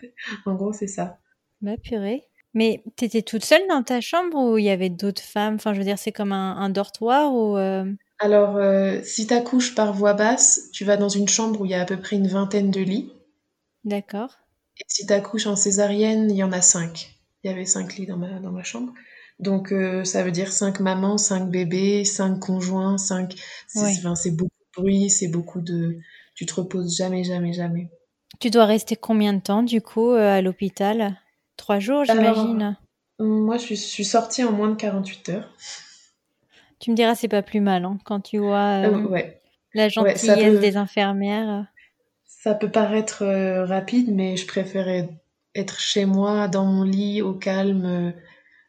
[0.46, 1.18] en gros c'est ça.
[1.60, 2.24] Bah purée.
[2.54, 5.56] Mais t'étais toute seule dans ta chambre ou il y avait d'autres femmes?
[5.56, 7.84] Enfin je veux dire c'est comme un, dortoir ou euh?
[8.20, 8.58] Alors,
[9.02, 11.82] si tu accouches par voie basse, tu vas dans une chambre où il y a
[11.82, 13.12] à peu près une vingtaine de lits.
[13.84, 14.38] D'accord.
[14.78, 17.16] Et si tu accouches en césarienne, il y en a cinq.
[17.42, 18.92] Il y avait cinq lits dans ma, dans ma chambre.
[19.40, 23.34] Donc, euh, ça veut dire cinq mamans, cinq bébés, cinq conjoints, cinq.
[23.66, 25.98] C'est beaucoup de bruit, c'est beaucoup de.
[26.34, 27.90] Tu te reposes jamais, jamais, jamais.
[28.40, 31.20] Tu dois rester combien de temps, du coup, euh, à l'hôpital?
[31.56, 32.76] Trois jours, j'imagine?
[33.20, 35.48] Moi, je suis, sortie en moins de 48 heures.
[36.80, 39.40] Tu me diras, c'est pas plus mal, hein, quand tu vois euh, ouais.
[39.72, 41.66] la gentillesse des infirmières.
[42.26, 45.08] Ça peut paraître euh, rapide, mais je préférais
[45.54, 48.12] être chez moi, dans mon lit, au calme.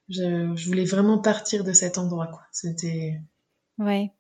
[0.10, 2.44] Je, voulais vraiment partir de cet endroit, quoi.
[2.52, 3.20] C'était.
[3.78, 4.12] Ouais.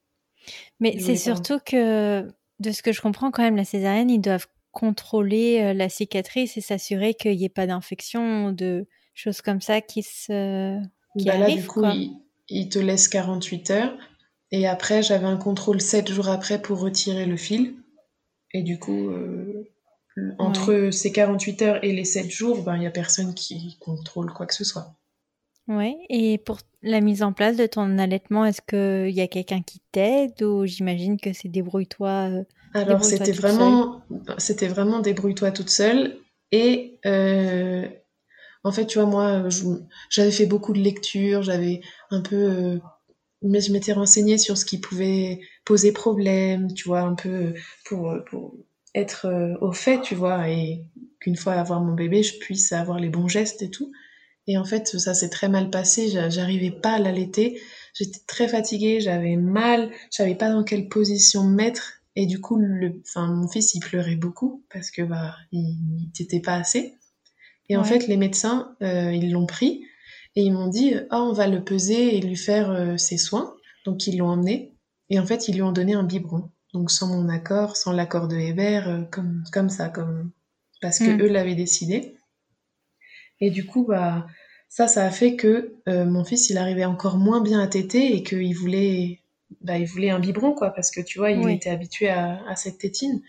[0.79, 2.27] Mais c'est surtout que,
[2.59, 6.57] de ce que je comprends, quand même, la césarienne, ils doivent contrôler euh, la cicatrice
[6.57, 10.79] et s'assurer qu'il n'y ait pas d'infection de choses comme ça qui se.
[11.17, 11.83] Qui bah là, du coup,
[12.49, 13.97] il, te laisse 48 heures.
[14.51, 17.75] Et après, j'avais un contrôle 7 jours après pour retirer le fil.
[18.53, 19.67] Et du coup, euh,
[20.39, 24.31] entre ces 48 heures et les 7 jours, ben, il n'y a personne qui contrôle
[24.33, 24.95] quoi que ce soit.
[25.67, 29.61] Oui, et pour la mise en place de ton allaitement, est-ce qu'il y a quelqu'un
[29.61, 34.03] qui t'aide ou j'imagine que c'est débrouille-toi euh, Alors, c'était vraiment,
[34.37, 36.17] c'était vraiment débrouille-toi toute seule.
[36.51, 37.87] Et euh,
[38.63, 39.49] en fait, tu vois, moi,
[40.09, 42.79] j'avais fait beaucoup de lectures, j'avais un peu.
[43.41, 48.15] mais je m'étais renseignée sur ce qui pouvait poser problème, tu vois, un peu pour,
[48.29, 48.55] pour
[48.95, 50.85] être euh, au fait, tu vois, et
[51.19, 53.91] qu'une fois avoir mon bébé, je puisse avoir les bons gestes et tout.
[54.47, 57.59] Et en fait, ça s'est très mal passé, j'arrivais pas à l'allaiter,
[57.93, 62.39] j'étais très fatiguée, j'avais mal, je savais pas dans quelle position me mettre, et du
[62.39, 66.93] coup, le, enfin, mon fils, il pleurait beaucoup parce que bah, il t'était pas assez.
[67.67, 69.83] Et en fait, les médecins, euh, ils l'ont pris
[70.35, 73.55] et ils m'ont dit, ah, on va le peser et lui faire euh, ses soins.
[73.85, 74.75] Donc, ils l'ont emmené.
[75.09, 78.27] Et en fait, ils lui ont donné un biberon donc sans mon accord, sans l'accord
[78.27, 80.31] de Hébert, euh, comme, comme ça, comme
[80.81, 81.21] parce que hmm.
[81.21, 82.17] eux l'avaient décidé.
[83.41, 84.27] Et du coup, bah,
[84.69, 88.15] ça, ça a fait que euh, mon fils, il arrivait encore moins bien à téter
[88.15, 89.21] et qu'il voulait,
[89.61, 92.77] bah, il voulait un biberon, quoi, parce que tu vois, il était habitué à, cette
[92.77, 93.21] tétine.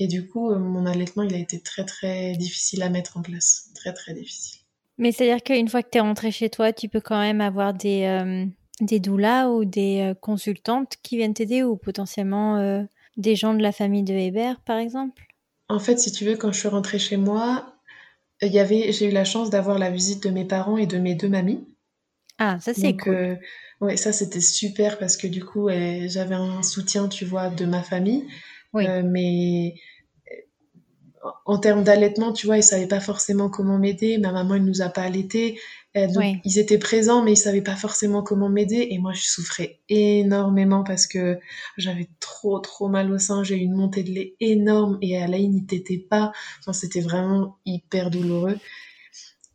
[0.00, 3.22] Et du coup, euh, mon allaitement, il a été très, très difficile à mettre en
[3.22, 3.70] place.
[3.74, 4.60] Très, très difficile.
[4.96, 7.74] Mais c'est-à-dire qu'une fois que tu es rentré chez toi, tu peux quand même avoir
[7.74, 8.46] des,
[8.80, 12.82] des doulas ou des euh, consultantes qui viennent t'aider ou potentiellement euh,
[13.16, 15.26] des gens de la famille de Hébert, par exemple?
[15.68, 17.74] En fait, si tu veux, quand je suis rentrée chez moi,
[18.42, 20.98] il y avait, j'ai eu la chance d'avoir la visite de mes parents et de
[20.98, 21.66] mes deux mamies.
[22.38, 23.14] Ah, ça c'est cool.
[23.14, 23.36] Euh,
[23.80, 27.82] ouais, ça c'était super parce que du coup, j'avais un soutien, tu vois, de ma
[27.82, 28.26] famille.
[28.74, 28.86] Oui.
[29.04, 29.74] mais
[31.46, 34.18] en termes d'allaitement, tu vois, ils savaient pas forcément comment m'aider.
[34.18, 35.58] Ma maman, elle nous a pas allaité.
[36.04, 38.88] Euh, ils étaient présents, mais ils savaient pas forcément comment m'aider.
[38.90, 41.38] Et moi, je souffrais énormément parce que
[41.76, 43.42] j'avais trop, trop mal au sein.
[43.42, 46.32] J'ai eu une montée de lait énorme et Alain, il t'était pas.
[46.60, 48.58] Enfin, c'était vraiment hyper douloureux.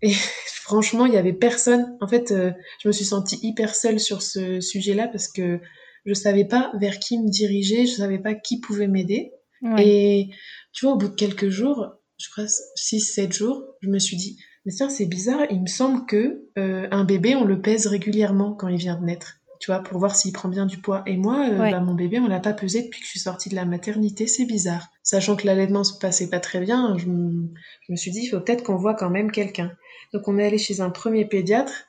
[0.02, 0.14] Et
[0.48, 1.98] franchement, il y avait personne.
[2.02, 2.52] En fait, euh,
[2.82, 5.60] je me suis sentie hyper seule sur ce sujet-là parce que
[6.06, 7.86] je savais pas vers qui me diriger.
[7.86, 9.32] Je savais pas qui pouvait m'aider.
[9.78, 10.30] Et
[10.74, 14.38] tu vois, au bout de quelques jours, je crois 6-7 jours, je me suis dit,
[14.66, 18.54] mais tiens, c'est bizarre, il me semble que euh, un bébé, on le pèse régulièrement
[18.54, 21.04] quand il vient de naître, tu vois, pour voir s'il prend bien du poids.
[21.06, 23.50] Et moi, euh, bah, mon bébé, on l'a pas pesé depuis que je suis sortie
[23.50, 24.88] de la maternité, c'est bizarre.
[25.04, 28.64] Sachant que l'allaitement se passait pas très bien, je, me suis dit, il faut peut-être
[28.64, 29.74] qu'on voit quand même quelqu'un.
[30.14, 31.86] Donc on est allé chez un premier pédiatre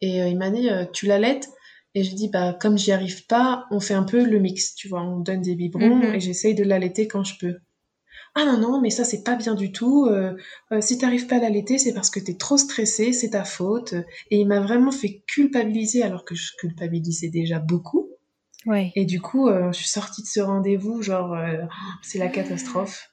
[0.00, 1.48] et euh, il m'a dit, tu l'allaites?
[1.94, 4.88] Et je dis, bah, comme j'y arrive pas, on fait un peu le mix, tu
[4.88, 6.14] vois, on donne des biberons mhm.
[6.14, 7.56] et j'essaye de l'allaiter quand je peux.
[8.34, 10.06] Ah non, non, mais ça, c'est pas bien du tout.
[10.06, 10.36] Euh,
[10.72, 13.94] euh, si t'arrives pas à l'allaiter, c'est parce que t'es trop stressé, c'est ta faute.
[14.30, 18.10] Et il m'a vraiment fait culpabiliser alors que je culpabilisais déjà beaucoup.
[18.66, 18.92] Ouais.
[18.94, 21.36] Et du coup, euh, je suis sortie de ce rendez-vous, genre,
[22.02, 23.10] c'est la catastrophe.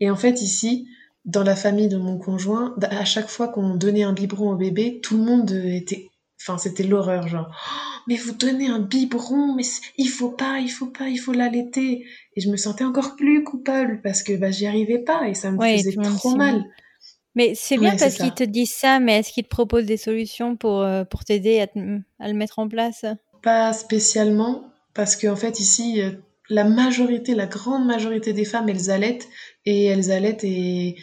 [0.00, 0.86] Et en fait, ici,
[1.24, 5.00] dans la famille de mon conjoint, à chaque fois qu'on donnait un biberon au bébé,
[5.02, 6.08] tout le monde était
[6.40, 9.64] Enfin, c'était l'horreur, genre, oh, mais vous donnez un biberon, mais
[9.96, 12.06] il faut pas, il faut pas, il faut l'allaiter.
[12.36, 15.50] Et je me sentais encore plus coupable parce que bah, j'y arrivais pas et ça
[15.50, 16.64] me faisait trop mal.
[17.34, 20.56] Mais c'est bien parce qu'ils te disent ça, mais est-ce qu'ils te proposent des solutions
[20.56, 21.66] pour, euh, pour t'aider à,
[22.18, 23.04] à, le mettre en place?
[23.42, 26.12] Pas spécialement, parce qu'en fait, ici, euh,
[26.48, 29.28] la majorité, la grande majorité des femmes, elles allaitent
[29.66, 30.96] et elles allaitent et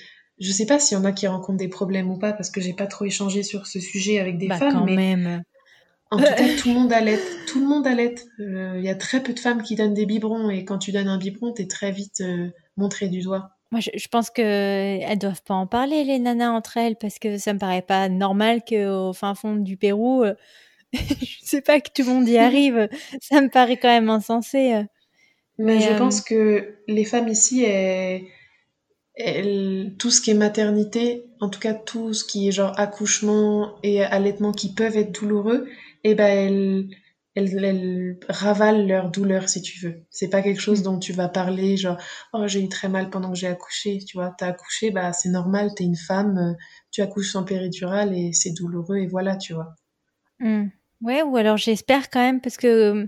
[0.43, 2.61] je sais pas s'il y en a qui rencontrent des problèmes ou pas, parce que
[2.61, 5.43] j'ai pas trop échangé sur ce sujet avec des Bah, femmes, quand mais même.
[6.11, 7.19] en tout cas, tout le monde allait.
[7.47, 8.15] Tout le monde allait.
[8.39, 11.07] Il y a très peu de femmes qui donnent des biberons, et quand tu donnes
[11.07, 13.49] un biberon, t'es très vite euh, montré du doigt.
[13.71, 17.17] Moi, je, je pense que elles doivent pas en parler, les nanas, entre elles, parce
[17.17, 20.35] que ça me paraît pas normal qu'au fin fond du Pérou, euh,
[20.93, 22.87] je sais pas que tout le monde y arrive.
[23.21, 24.73] Ça me paraît quand même insensé.
[24.73, 24.83] euh.
[25.57, 28.21] Mais Mais, je euh, pense que les femmes ici, elles-
[29.97, 34.03] tout ce qui est maternité, en tout cas tout ce qui est genre accouchement et
[34.03, 35.67] allaitement qui peuvent être douloureux,
[36.03, 36.87] et ben elles,
[37.35, 40.03] elles, elles ravalent leur douleur si tu veux.
[40.09, 40.83] C'est pas quelque chose Mm.
[40.83, 41.97] dont tu vas parler genre
[42.33, 44.33] oh j'ai eu très mal pendant que j'ai accouché, tu vois.
[44.37, 46.55] T'as accouché, bah c'est normal, t'es une femme,
[46.91, 49.75] tu accouches sans péridurale et c'est douloureux et voilà, tu vois.
[50.39, 50.67] Hmm.
[51.01, 53.07] Ouais, ou alors j'espère quand même, parce que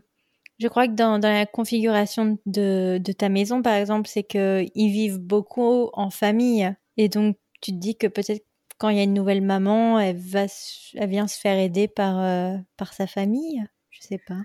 [0.59, 4.65] je crois que dans, dans la configuration de, de ta maison, par exemple, c'est que
[4.75, 6.73] ils vivent beaucoup en famille.
[6.97, 8.45] Et donc, tu te dis que peut-être
[8.77, 10.45] quand il y a une nouvelle maman, elle va,
[10.95, 13.63] elle vient se faire aider par, euh, par sa famille.
[13.89, 14.41] Je sais pas.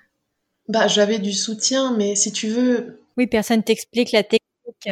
[0.69, 4.89] Bah j'avais du soutien, mais si tu veux, Oui, personne t'explique la technique.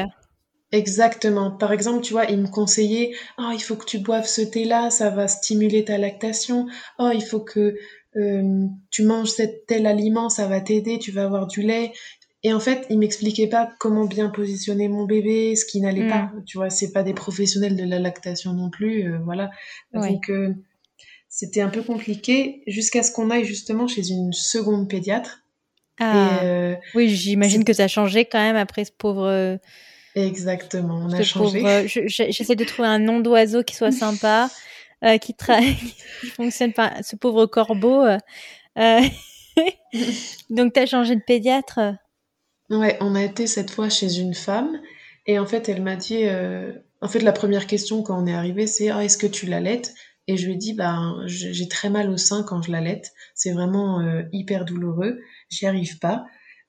[0.70, 1.50] Exactement.
[1.50, 4.90] Par exemple, tu vois, il me conseillait, oh, il faut que tu boives ce thé-là,
[4.90, 6.66] ça va stimuler ta lactation.
[6.98, 7.74] Oh, il faut que
[8.18, 11.92] euh, tu manges cet tel aliment, ça va t'aider, tu vas avoir du lait.
[12.44, 16.30] Et en fait, il m'expliquait pas comment bien positionner mon bébé, ce qui n'allait pas.
[16.46, 19.50] Tu vois, c'est pas des professionnels de la lactation non plus, euh, voilà.
[19.92, 20.54] Donc, euh,
[21.28, 25.42] c'était un peu compliqué jusqu'à ce qu'on aille justement chez une seconde pédiatre.
[25.98, 29.58] Ah, Et euh, oui, j'imagine que ça a changé quand même après ce pauvre,
[30.14, 31.88] exactement, on a changé.
[31.88, 34.48] J'essaie de trouver un nom d'oiseau qui soit sympa,
[35.04, 35.34] euh, qui,
[36.20, 37.02] qui fonctionne pas.
[37.02, 38.02] Ce pauvre corbeau.
[38.04, 38.18] euh,
[38.78, 39.00] euh,
[40.50, 41.80] Donc, t'as changé de pédiatre.
[42.70, 44.78] Ouais, on a été cette fois chez une femme
[45.26, 46.24] et en fait elle m'a dit,
[47.00, 49.94] en fait la première question quand on est arrivé c'est Ah, est-ce que tu l'allaites?
[50.26, 53.52] Et je lui ai dit ben j'ai très mal au sein quand je l'allaite, c'est
[53.52, 56.26] vraiment hyper douloureux, j'y arrive pas,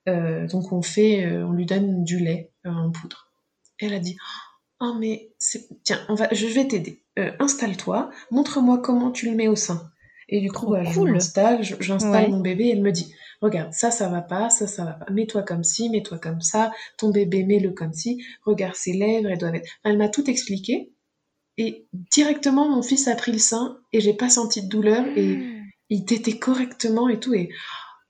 [0.08, 3.30] donc on fait, on lui donne du lait en poudre.
[3.78, 4.15] Elle a dit
[4.80, 5.34] oh mais
[5.84, 9.92] tiens on va je vais t'aider, Euh, installe-toi, montre-moi comment tu le mets au sein.
[10.30, 12.28] Et du coup Trop bah, je m'installe, j'installe Ouais.
[12.30, 15.12] mon bébé et elle me dit regarde, ça, ça va pas, ça, ça va pas.
[15.12, 19.38] Mets-toi comme ci, mets-toi comme ça, ton bébé, mets-le comme ci, regarde ses lèvres, elles
[19.38, 19.66] doivent être.
[19.84, 20.94] Enfin, elle m'a tout expliqué.
[21.58, 25.40] Et directement, mon fils a pris le sein et j'ai pas senti de douleur et
[25.90, 27.34] il tétait correctement et tout.
[27.34, 27.50] Et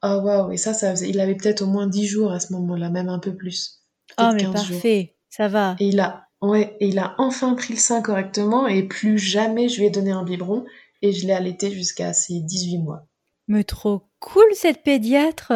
[0.03, 1.09] oh waouh, et ça, ça faisait.
[1.09, 3.81] Il avait peut-être au moins 10 jours à ce moment-là, même un peu plus.
[4.19, 4.53] Oh, mais 15 jours.
[4.53, 5.15] parfait.
[5.29, 5.75] Ça va.
[5.79, 9.69] Et il a, ouais, et il a enfin pris le sein correctement et plus jamais
[9.69, 10.65] je lui ai donné un biberon
[11.01, 13.05] et je l'ai allaité jusqu'à ses 18 mois.
[13.47, 15.53] Mais trop cool cette pédiatre.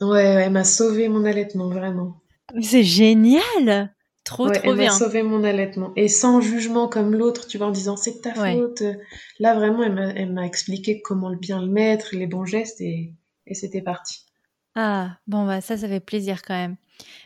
[0.00, 2.20] Ouais, elle m'a sauvé mon allaitement, vraiment.
[2.60, 3.94] C'est génial.
[4.24, 4.90] Trop, Ouais, trop elle m'a bien.
[4.92, 5.92] sauvé mon allaitement.
[5.96, 8.54] Et sans jugement comme l'autre, tu vois, en disant c'est de ta Ouais.
[8.56, 8.82] faute.
[9.38, 13.14] Là, vraiment, elle m'a, expliqué comment bien le mettre, les bons gestes, et,
[13.46, 14.26] et c'était parti.
[14.74, 16.76] Ah, bon, bah, ça, ça fait plaisir quand même.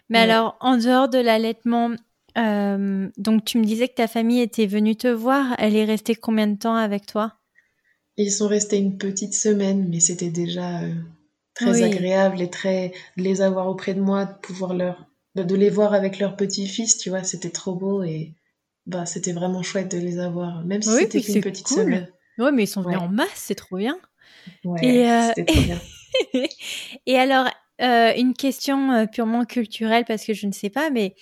[0.09, 0.31] Mais Ouais.
[0.31, 1.91] alors, en dehors de l'allaitement,
[2.37, 5.55] euh, donc tu me disais que ta famille était venue te voir.
[5.59, 7.35] Elle est restée combien de temps avec toi?
[8.17, 10.95] Ils sont restés une petite semaine, mais c'était déjà euh,
[11.55, 11.85] très Oui.
[11.85, 15.93] agréable et très de les avoir auprès de moi, de pouvoir leur, de, les voir
[15.93, 18.33] avec leur petit-fils, tu vois, c'était trop beau et
[18.87, 21.85] bah c'était vraiment chouette de les avoir, même si Oui, c'était qu'une petite cool.
[21.85, 22.09] semaine.
[22.39, 23.05] Ouais, mais ils sont venus Ouais.
[23.05, 23.99] en masse, c'est trop bien.
[24.65, 25.81] Ouais, Et, euh, c'était trop bien.
[27.07, 27.49] Et alors,
[27.83, 31.15] euh, une question purement culturelle, parce que je ne sais pas, mais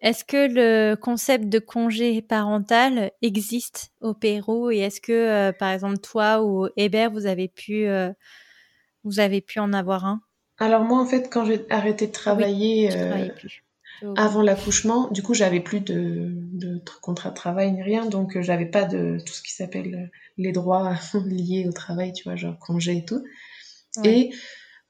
[0.00, 5.70] est-ce que le concept de congé parental existe au Pérou et est-ce que, euh, par
[5.70, 8.12] exemple, toi ou Hébert, vous avez pu, euh,
[9.04, 10.20] vous avez pu en avoir un?
[10.58, 13.28] Alors moi, en fait, quand j'ai arrêté de travailler, euh.
[14.16, 18.40] Avant l'accouchement, du coup, j'avais plus de, de tr- contrat de travail ni rien, donc
[18.40, 20.94] j'avais pas de tout ce qui s'appelle les droits
[21.26, 23.24] liés au travail, tu vois, genre congé et tout.
[23.96, 24.10] Ouais.
[24.10, 24.34] Et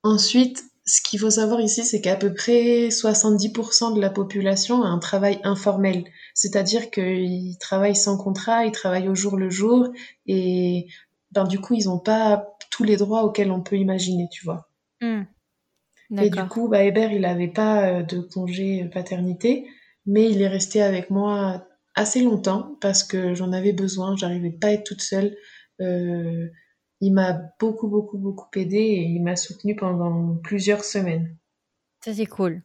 [0.03, 4.87] ensuite, ce qu'il faut savoir ici, c'est qu'à peu près 70% de la population a
[4.87, 9.89] un travail informel, c'est-à-dire qu'ils travaillent sans contrat, ils travaillent au jour le jour,
[10.27, 10.87] et
[11.33, 14.71] ben, du coup, ils n'ont pas tous les droits auxquels on peut imaginer, tu vois.
[15.01, 15.25] Hmm.
[16.21, 19.67] Et du coup, bah, Hébert, il n'avait pas euh, de congé euh, paternité,
[20.07, 21.67] mais il est resté avec moi
[21.97, 25.37] assez longtemps parce que j'en avais besoin, j'arrivais pas à être toute seule.
[25.81, 26.47] Euh,
[27.01, 31.37] il m'a beaucoup, beaucoup, beaucoup aidé et il m'a soutenue pendant plusieurs semaines.
[32.05, 32.63] Ça, c'est cool.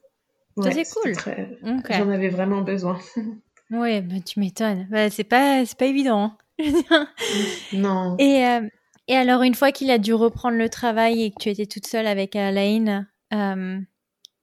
[0.62, 1.14] Ça, c'est cool.
[1.14, 1.58] très-.
[1.90, 3.00] J'en avais vraiment besoin.
[3.72, 4.86] Ouais, bah, tu m'étonnes.
[4.92, 6.36] Bah, c'est pas, c'est pas évident.
[6.60, 7.08] hein.
[7.74, 8.18] non.
[8.20, 8.68] Et, euh,
[9.08, 11.88] et alors, une fois qu'il a dû reprendre le travail et que tu étais toute
[11.88, 13.80] seule avec Alain, euh,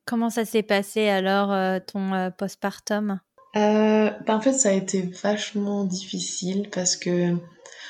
[0.07, 3.21] comment ça s'est passé alors, euh, ton postpartum?
[3.55, 7.35] Bah, en fait, ça a été vachement difficile parce que,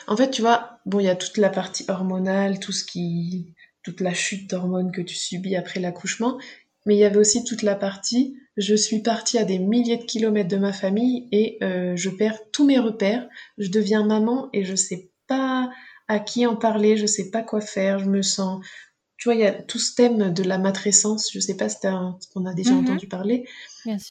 [0.09, 3.55] en fait, tu vois, bon, il y a toute la partie hormonale, tout ce qui,
[3.83, 6.39] toute la chute d'hormones que tu subis après l'accouchement,
[6.87, 10.05] mais il y avait aussi toute la partie, je suis partie à des milliers de
[10.05, 13.29] kilomètres de ma famille et euh, je perds tous mes repères,
[13.59, 15.71] je deviens maman et je sais pas
[16.09, 18.65] à qui en parler, je sais pas quoi faire, je me sens
[19.19, 21.79] tu vois, il y a tout ce thème de la matrescence, je sais pas si
[22.37, 22.79] on a déjà mhm.
[22.79, 23.47] entendu parler,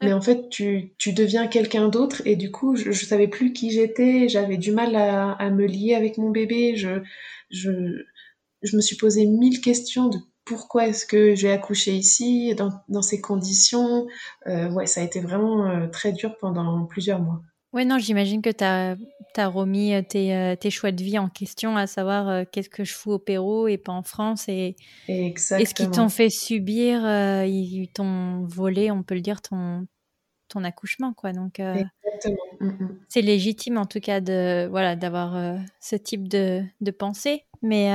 [0.01, 3.53] mais en fait, tu, tu deviens quelqu'un d'autre et du coup, je, je savais plus
[3.53, 7.01] qui j'étais, j'avais du mal à, à, me lier avec mon bébé, je,
[7.49, 8.03] je,
[8.61, 13.01] je me suis posé mille questions de pourquoi est-ce que j'ai accouché ici, dans, dans
[13.01, 14.07] ces conditions.
[14.47, 17.41] Euh, ouais, ça a été vraiment euh, très dur pendant plusieurs mois.
[17.73, 18.95] Ouais, non, j'imagine que tu as,
[19.35, 22.69] as, remis euh, tes, euh, tes, choix de vie en question, à savoir euh, qu'est-ce
[22.69, 24.47] que je fous au Pérou et pas en France.
[24.47, 24.75] Et,
[25.07, 25.59] Exactement.
[25.61, 27.01] et ce qu'ils t'ont fait subir,
[27.45, 29.85] ils t'ont volé, on peut le dire, ton,
[30.47, 31.13] ton accouchement.
[31.13, 31.33] Quoi.
[31.33, 32.37] Donc, Exactement.
[32.61, 32.99] Mm, mm.
[33.09, 37.43] c'est légitime en tout cas de voilà d'avoir ce type de, de pensée.
[37.61, 37.89] Mais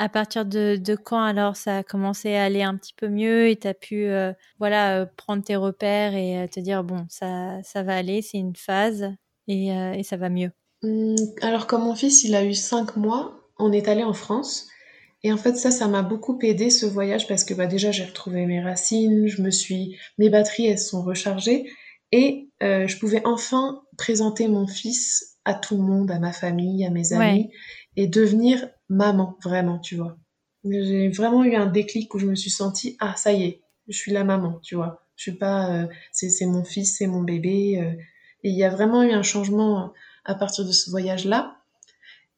[0.00, 3.50] à partir de, de, quand alors ça a commencé à aller un petit peu mieux
[3.50, 7.04] et tu as pu euh, voilà euh, prendre tes repères et euh, te dire bon
[7.10, 9.12] ça ça va aller c'est une phase
[9.46, 10.52] et, et, ça va mieux?
[10.82, 14.68] Mmh, alors comme mon fils il a eu cinq mois on est allé en France
[15.22, 18.04] et en fait ça ça m'a beaucoup aidé ce voyage parce que bah déjà j'ai
[18.04, 21.70] retrouvé mes racines je me suis mes batteries elles sont rechargées
[22.10, 26.90] et je pouvais enfin présenter mon fils à tout le monde à ma famille à
[26.90, 27.50] mes amis
[27.96, 30.18] et devenir maman, vraiment, tu vois.
[30.64, 33.96] J'ai vraiment eu un déclic où je me suis sentie, ah, ça y est, je
[33.96, 35.02] suis la maman, tu vois.
[35.16, 37.80] Je suis pas, euh, c'est mon fils, c'est mon bébé.
[37.80, 37.92] Euh,
[38.42, 39.92] et il y a vraiment eu un changement
[40.24, 41.56] à partir de ce voyage-là.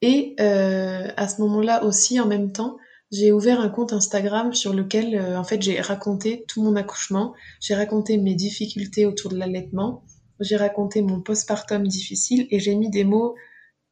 [0.01, 2.77] Et euh, à ce moment-là aussi, en même temps,
[3.11, 7.33] j'ai ouvert un compte Instagram sur lequel, en fait, j'ai raconté tout mon accouchement.
[7.61, 10.03] J'ai raconté mes difficultés autour de l'allaitement.
[10.39, 13.35] J'ai raconté mon postpartum difficile et j'ai mis des mots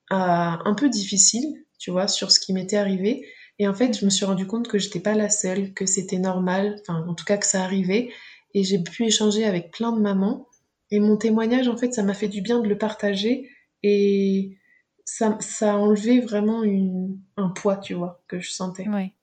[0.09, 3.25] un peu difficiles tu vois, sur ce qui m'était arrivé.
[3.57, 6.19] Et en fait, je me suis rendu compte que j'étais pas la seule, que c'était
[6.19, 8.11] normal, enfin, en tout cas que ça arrivait.
[8.53, 10.47] Et j'ai pu échanger avec plein de mamans.
[10.91, 13.49] Et mon témoignage, en fait, ça m'a fait du bien de le partager.
[13.81, 14.57] Et
[15.05, 18.85] ça, ça a enlevé vraiment une, un poids, tu vois, que je sentais.
[18.87, 19.13] Oui.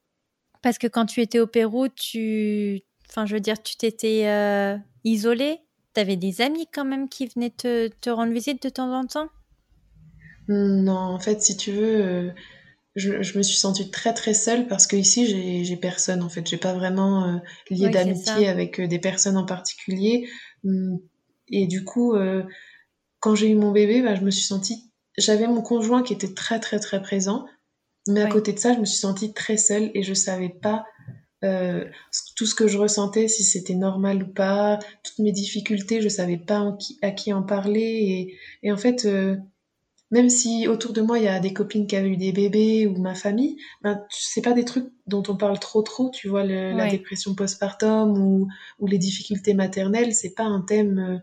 [0.61, 2.82] Parce que quand tu étais au Pérou, tu.
[3.09, 5.61] Enfin, je veux dire, tu t'étais euh, isolée
[5.94, 9.06] Tu avais des amis quand même qui venaient te, te rendre visite de temps en
[9.06, 9.28] temps?
[10.49, 12.30] Non, en fait, si tu veux, euh,
[12.96, 16.46] je, je me suis sentie très très seule parce que ici j'ai personne en fait,
[16.49, 17.38] j'ai pas vraiment euh,
[17.70, 20.28] lié d'amitié avec euh, des personnes en particulier.
[20.64, 20.99] Hum,
[21.51, 22.14] et du coup,
[23.20, 26.34] quand j'ai eu mon bébé, bah, je me suis sentie, j'avais mon conjoint qui était
[26.34, 27.46] très très très présent,
[28.07, 30.84] mais à côté de ça, je me suis sentie très seule et je savais pas
[31.40, 36.36] tout ce que je ressentais, si c'était normal ou pas, toutes mes difficultés, je savais
[36.36, 39.09] pas à qui en parler et, et en fait
[40.11, 42.86] même si autour de moi il y a des copines qui avaient eu des bébés
[42.86, 46.44] ou ma famille, ben c'est pas des trucs dont on parle trop trop, tu vois,
[46.44, 48.48] la dépression postpartum ou,
[48.78, 50.98] ou les difficultés maternelles, c'est pas un thème.
[50.98, 51.18] Euh,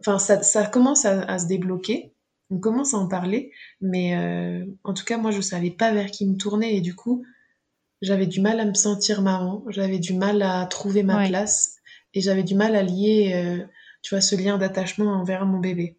[0.00, 2.12] enfin, ça, ça commence à, se débloquer,
[2.50, 6.10] on commence à en parler, mais euh, en tout cas moi je savais pas vers
[6.10, 7.24] qui me tourner et du coup
[8.02, 11.76] j'avais du mal à me sentir maman, j'avais du mal à trouver ma place
[12.14, 13.64] et j'avais du mal à lier, euh,
[14.02, 15.96] tu vois, ce lien d'attachement envers mon bébé.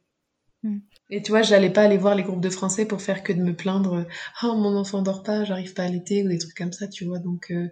[1.09, 3.41] Et tu vois, j'allais pas aller voir les groupes de français pour faire que de
[3.41, 4.05] me plaindre
[4.43, 7.05] oh mon enfant dort pas, j'arrive pas à l'été ou des trucs comme ça, tu
[7.05, 7.19] vois.
[7.19, 7.67] Donc euh,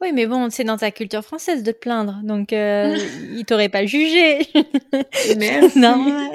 [0.00, 2.96] Oui, mais bon, c'est dans ta culture française de te plaindre, donc euh,
[3.36, 4.38] ils t'auraient pas jugé.
[5.36, 5.78] Merci.
[5.78, 6.32] non.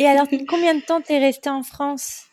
[0.00, 2.24] Et alors, combien de temps t'es resté en France?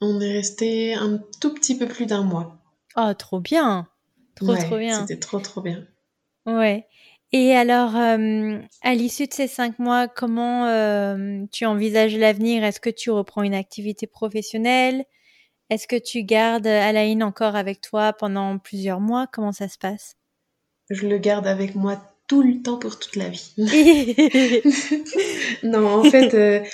[0.00, 2.56] On est resté un tout petit peu plus d'un mois.
[2.96, 3.88] Oh, trop bien.
[4.34, 5.00] Trop, trop bien.
[5.00, 5.86] C'était trop, trop bien.
[6.46, 6.86] Ouais.
[7.32, 12.64] Et alors, euh, à l'issue de ces cinq mois, comment euh, tu envisages l'avenir?
[12.64, 15.04] Est-ce que tu reprends une activité professionnelle?
[15.68, 19.28] Est-ce que tu gardes Alain encore avec toi pendant plusieurs mois?
[19.28, 20.16] Comment ça se passe?
[20.90, 23.54] Je le garde avec moi tout le temps pour toute la vie.
[25.62, 26.64] non, en fait, euh,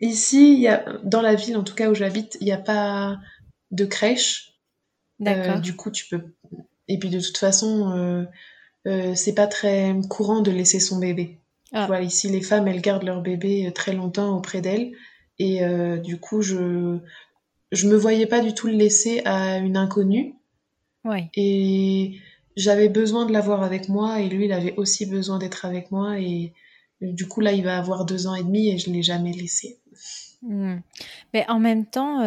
[0.00, 3.18] ici, y a, dans la ville, en tout cas où j'habite, il n'y a pas
[3.70, 4.56] de crèche.
[5.20, 5.60] D'accord.
[5.60, 6.22] du coup, tu peux.
[6.88, 8.26] Et puis de toute façon
[8.86, 11.38] euh, c'est pas très courant de laisser son bébé.
[11.72, 11.86] Ah.
[11.86, 14.92] Voilà, ici, les femmes, elles gardent leur bébé euh, très longtemps auprès d'elles.
[15.38, 16.98] Et euh, du coup, je
[17.72, 20.34] je me voyais pas du tout le laisser à une inconnue.
[21.04, 21.30] Ouais.
[21.36, 22.18] Et
[22.56, 26.18] j'avais besoin de l'avoir avec moi et lui, il avait aussi besoin d'être avec moi.
[26.18, 26.52] Et
[27.00, 29.78] du coup, là, il va avoir deux ans et demi et je l'ai jamais laissé.
[30.42, 30.78] Hmm.
[31.32, 32.18] Mais en même temps,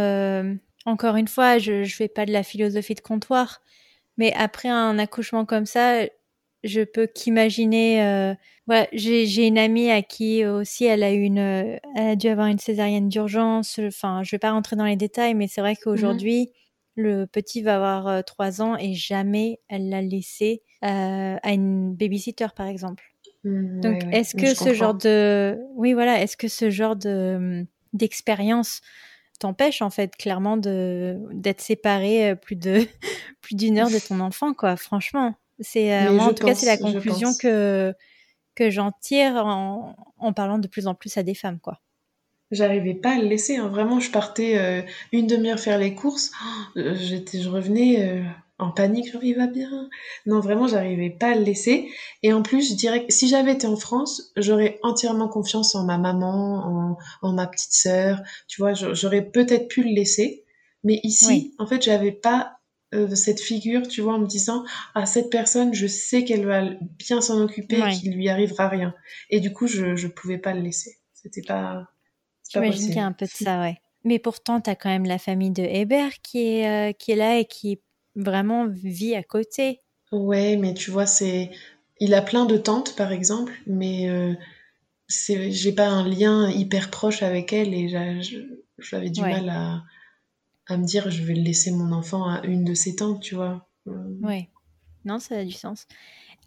[0.86, 3.62] encore une fois, je ne fais pas de la philosophie de comptoir.
[4.18, 6.06] Mais après un accouchement comme ça,
[6.64, 8.04] je peux qu'imaginer.
[8.04, 8.34] Euh,
[8.66, 12.60] voilà, j'ai une amie à qui aussi elle a une, elle a dû avoir une
[12.60, 13.80] césarienne d'urgence.
[13.80, 16.50] Enfin, je vais pas rentrer dans les détails, mais c'est vrai qu'aujourd'hui,
[16.96, 22.68] le petit va avoir trois ans et jamais elle l'a laissé à une babysitter, par
[22.68, 23.04] exemple.
[23.44, 28.82] Mmh, Donc, est-ce que ce genre de, oui, voilà, est-ce que ce genre de d'expérience
[29.40, 32.86] t'empêche en fait clairement de d'être séparé plus de
[33.42, 34.78] plus d'une heure de ton enfant, quoi.
[34.78, 37.94] Franchement, c'est euh, en tout cas c'est la conclusion que
[38.56, 41.80] que j'en tire en, en parlant de plus en plus à des femmes, quoi
[42.52, 43.56] j'arrivais pas à le laisser.
[43.56, 43.68] Hein.
[43.68, 46.30] Vraiment, je partais euh, une demi-heure faire les courses.
[46.76, 48.24] Oh, j'étais, je revenais
[48.60, 49.90] en panique, genre il va bien.
[50.26, 51.90] Non, vraiment, j'arrivais pas à le laisser.
[52.22, 55.86] Et en plus, je dirais que si j'avais été en France, j'aurais entièrement confiance en
[55.86, 58.22] ma maman, en, ma petite sœur.
[58.48, 60.46] Tu vois, j'aurais peut-être pu le laisser.
[60.84, 62.58] Mais ici, en fait, j'avais pas
[62.94, 64.64] euh, cette figure, tu vois, en me disant,
[64.96, 68.94] ah, cette personne, je sais qu'elle va bien s'en occuper et qu'il lui arrivera rien.
[69.30, 71.00] Et du coup, je, je pouvais pas le laisser.
[71.14, 71.88] C'était pas.
[72.50, 73.78] J'imagine qu'il y a un peu de ça, ouais.
[74.04, 77.16] Mais pourtant, tu as quand même la famille de Hébert qui est, euh, qui est
[77.16, 77.80] là et qui
[78.16, 79.80] vraiment vit à côté.
[80.12, 81.52] Ouais, mais tu vois, c'est.
[82.00, 84.34] Il a plein de tantes, par exemple, mais euh,
[85.08, 87.88] j'ai pas un lien hyper proche avec elle et
[88.78, 89.84] j'avais du mal à...
[90.68, 93.68] à, me dire je vais laisser mon enfant à une de ses tantes, tu vois.
[93.88, 93.92] Euh.
[94.22, 94.50] Ouais,
[95.06, 95.88] non, ça a du sens.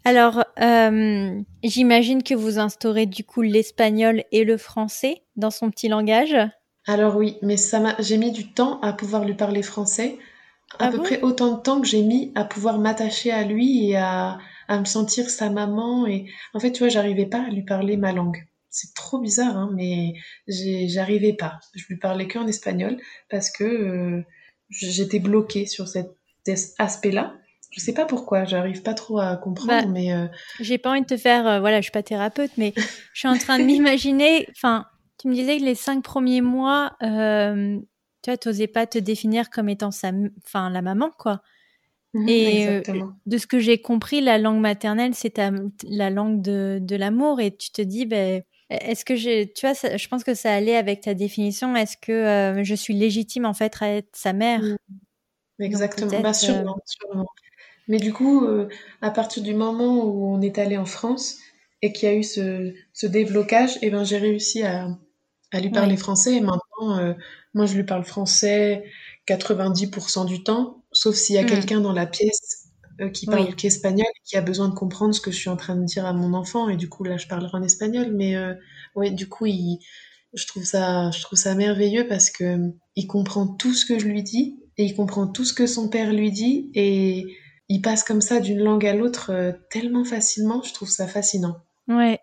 [0.03, 5.89] Alors, euh, j'imagine que vous instaurez du coup l'espagnol et le français dans son petit
[5.89, 6.35] langage.
[6.85, 10.17] Alors oui, mais ça m'a, j'ai mis du temps à pouvoir lui parler français
[10.79, 13.89] à ah peu près autant de temps que j'ai mis à pouvoir m'attacher à lui
[13.89, 14.37] et à,
[14.67, 16.05] à me sentir sa maman.
[16.05, 18.45] Et en fait, tu vois, j'arrivais pas à lui parler ma langue.
[18.79, 20.13] C'est trop bizarre, hein, mais
[20.47, 21.59] j'arrivais pas.
[21.73, 22.97] Je lui parlais qu'en espagnol
[23.27, 24.23] parce que euh,
[24.69, 26.11] j'étais bloquée sur cet
[26.77, 27.33] aspect-là.
[27.71, 30.13] Je sais pas pourquoi, j'arrive pas trop à comprendre, bah, mais.
[30.13, 30.27] Euh...
[30.59, 31.47] J'ai pas envie de te faire.
[31.47, 32.73] Euh, voilà, je suis pas thérapeute, mais
[33.13, 34.45] je suis en train de m'imaginer.
[34.51, 34.85] Enfin,
[35.17, 39.69] tu me disais que les cinq premiers mois, tu vois, t'osais pas te définir comme
[39.69, 40.11] étant sa,
[40.45, 41.41] enfin, la maman, quoi.
[42.13, 42.81] Mhm, et euh,
[43.25, 45.39] de ce que j'ai compris, la langue maternelle, c'est
[45.87, 47.39] la langue de, de l'amour.
[47.41, 50.75] Et tu te dis, ben, est-ce que j'ai, tu vois, je pense que ça allait
[50.75, 51.75] avec ta définition.
[51.75, 54.61] Est-ce que euh, je suis légitime en fait à être sa mère?
[54.61, 54.77] Mhm.
[55.59, 57.25] Exactement, bah, sûrement, sûrement,
[57.87, 58.69] Mais du coup, euh,
[59.01, 61.39] à partir du moment où on est allé en France
[61.81, 64.87] et qu'il y a eu ce, ce déblocage, eh ben j'ai réussi à,
[65.51, 66.35] à lui parler français.
[66.35, 67.15] Et maintenant,
[67.55, 68.83] moi, je lui parle français
[69.27, 71.47] 90% du temps, sauf s'il y a hmm.
[71.47, 72.66] quelqu'un dans la pièce
[73.01, 75.57] euh, qui parle qu'espagnol et qui a besoin de comprendre ce que je suis en
[75.57, 76.69] train de dire à mon enfant.
[76.69, 78.11] Et du coup, là, je parlerai en espagnol.
[78.13, 78.53] Mais euh,
[78.95, 79.79] ouais, du coup, il,
[80.33, 82.57] je, trouve ça, je trouve ça merveilleux parce que
[82.95, 85.89] il comprend tout ce que je lui dis et il comprend tout ce que son
[85.89, 86.71] père lui dit.
[86.73, 87.25] Et
[87.69, 90.61] il passe comme ça d'une langue à l'autre euh, tellement facilement.
[90.63, 91.57] Je trouve ça fascinant.
[91.87, 92.19] Ouais.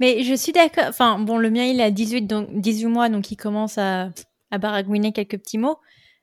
[0.00, 0.86] Mais je suis d'accord.
[0.88, 4.10] Enfin, bon, le mien, il a 18, donc, 18 mois, donc il commence à
[4.50, 5.78] à baragouiner quelques petits mots.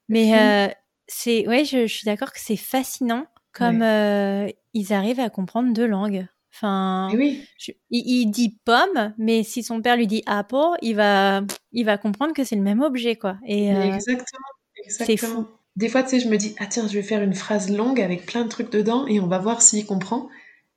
[0.08, 0.74] Mais euh,
[1.08, 3.26] c'est, ouais, je, suis d'accord que c'est fascinant
[3.56, 6.28] comme euh, ils arrivent à comprendre deux langues.
[6.54, 7.44] Enfin, oui.
[7.90, 11.42] il, dit pomme, mais si son père lui dit apple, il va,
[11.74, 13.38] il va comprendre que c'est le même objet, quoi.
[13.46, 14.48] Et euh, exactement,
[14.88, 15.48] C'est fou.
[15.76, 18.00] Des fois, tu sais, je me dis, ah tiens, je vais faire une phrase longue
[18.00, 20.30] avec plein de trucs dedans et on va voir s'il comprend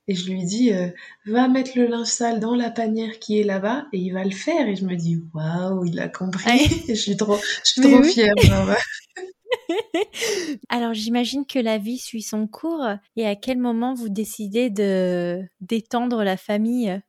[0.09, 0.89] et je lui dis euh,
[1.27, 4.31] va mettre le linge sale dans la panière qui est là-bas et il va le
[4.31, 8.03] faire et je me dis waouh il a compris je suis trop je suis trop
[8.03, 8.33] fière
[10.69, 12.85] Alors j'imagine que la vie suit son cours.
[13.15, 17.01] Et à quel moment vous décidez de d'étendre la famille?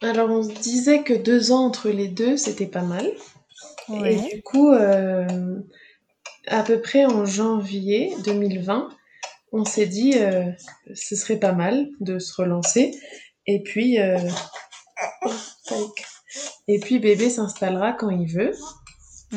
[0.00, 3.10] Alors on se disait que deux ans entre les deux c'était pas mal.
[4.04, 5.60] Et du coup euh,
[6.46, 8.88] à peu près en janvier 2020
[9.52, 10.44] on s'est dit euh,
[10.94, 12.92] ce serait pas mal de se relancer.
[13.46, 14.18] Et puis euh,
[16.68, 18.52] et puis bébé s'installera quand il veut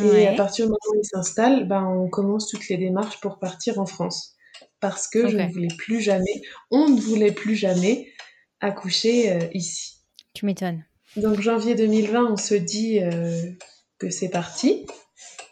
[0.04, 3.40] et à partir du moment où il s'installe ben on commence toutes les démarches pour
[3.40, 4.36] partir en France.
[4.80, 6.42] Parce que je ne voulais plus jamais
[6.72, 8.08] on ne voulait plus jamais
[8.60, 10.02] accoucher euh, ici.
[10.34, 10.84] Tu m'étonnes.
[11.16, 13.00] Donc janvier 2020 on se dit
[13.98, 14.86] que c'est parti.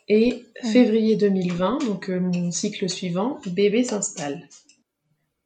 [0.09, 4.49] Et février 2020, donc euh, mon cycle suivant, bébé s'installe.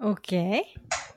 [0.04, 0.34] Ok.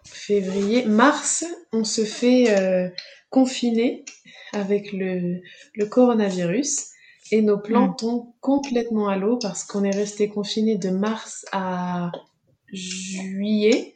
[0.05, 2.89] Février, mars, on se fait euh,
[3.31, 4.05] confiner
[4.53, 5.41] avec le,
[5.89, 6.89] coronavirus
[7.31, 7.97] et nos plans hmm.
[7.97, 12.11] tombent complètement à l'eau parce qu'on est resté confiné de mars à
[12.73, 13.95] juillet,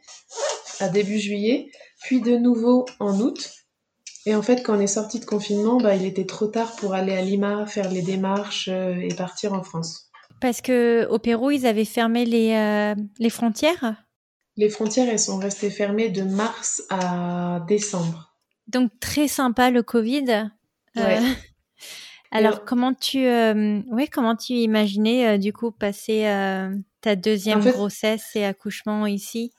[0.80, 1.70] à début juillet,
[2.02, 3.50] puis de nouveau en août.
[4.26, 6.94] Et en fait, quand on est sorti de confinement, bah, il était trop tard pour
[6.94, 10.10] aller à Lima, faire les démarches euh, et partir en France.
[10.40, 13.96] Parce que au Pérou, ils avaient fermé les, euh, les frontières?
[14.56, 18.34] Les frontières, elles sont restées fermées de mars à décembre.
[18.66, 20.50] Donc très sympa le Covid.
[20.96, 21.18] Ouais.
[22.34, 23.26] alors comment tu,
[23.90, 26.22] oui, comment tu imaginais du coup passer
[27.00, 29.52] ta deuxième grossesse et accouchement ici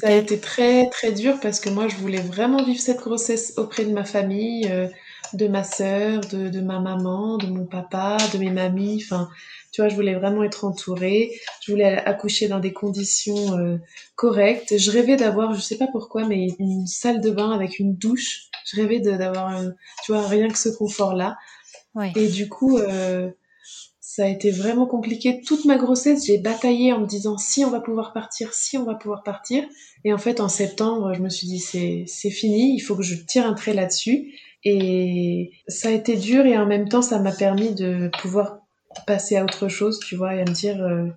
[0.00, 3.54] ça a été très très dur parce que moi je voulais vraiment vivre cette grossesse
[3.58, 4.88] auprès de ma famille, euh,
[5.34, 9.02] de ma sœur, de, de, ma maman, de mon papa, de mes mamies.
[9.04, 9.28] Enfin,
[9.72, 11.32] tu vois, je voulais vraiment être entourée.
[11.60, 13.76] Je voulais accoucher dans des conditions euh,
[14.14, 14.78] correctes.
[14.78, 18.44] Je rêvais d'avoir, je sais pas pourquoi, mais une salle de bain avec une douche.
[18.64, 19.60] Je rêvais d'avoir,
[20.04, 21.36] tu vois, rien que ce confort-là.
[21.96, 22.12] Ouais.
[22.14, 23.30] Et du coup, euh,
[24.00, 25.40] ça a été vraiment compliqué.
[25.40, 28.84] Toute ma grossesse, j'ai bataillé en me disant si on va pouvoir partir, si on
[28.84, 29.64] va pouvoir partir.
[30.04, 33.16] Et en fait, en septembre, je me suis dit c'est fini, il faut que je
[33.16, 34.32] tire un trait là-dessus.
[34.62, 38.60] Et ça a été dur et en même temps, ça m'a permis de pouvoir
[39.06, 41.08] passer à autre chose, tu vois, et à me dire euh,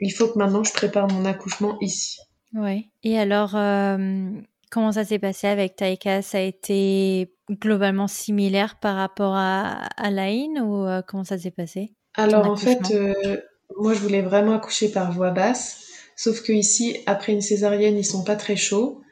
[0.00, 2.18] il faut que maintenant je prépare mon accouchement ici.
[2.54, 2.86] Ouais.
[3.02, 4.30] Et alors, euh,
[4.70, 6.22] comment ça s'est passé avec Taika?
[6.22, 11.92] Ça a été globalement similaire par rapport à, à ou euh, comment ça s'est passé?
[12.14, 13.36] Alors en fait, euh,
[13.76, 18.04] moi je voulais vraiment accoucher par voie basse, sauf que ici, après une césarienne, ils
[18.04, 19.02] sont pas très chauds.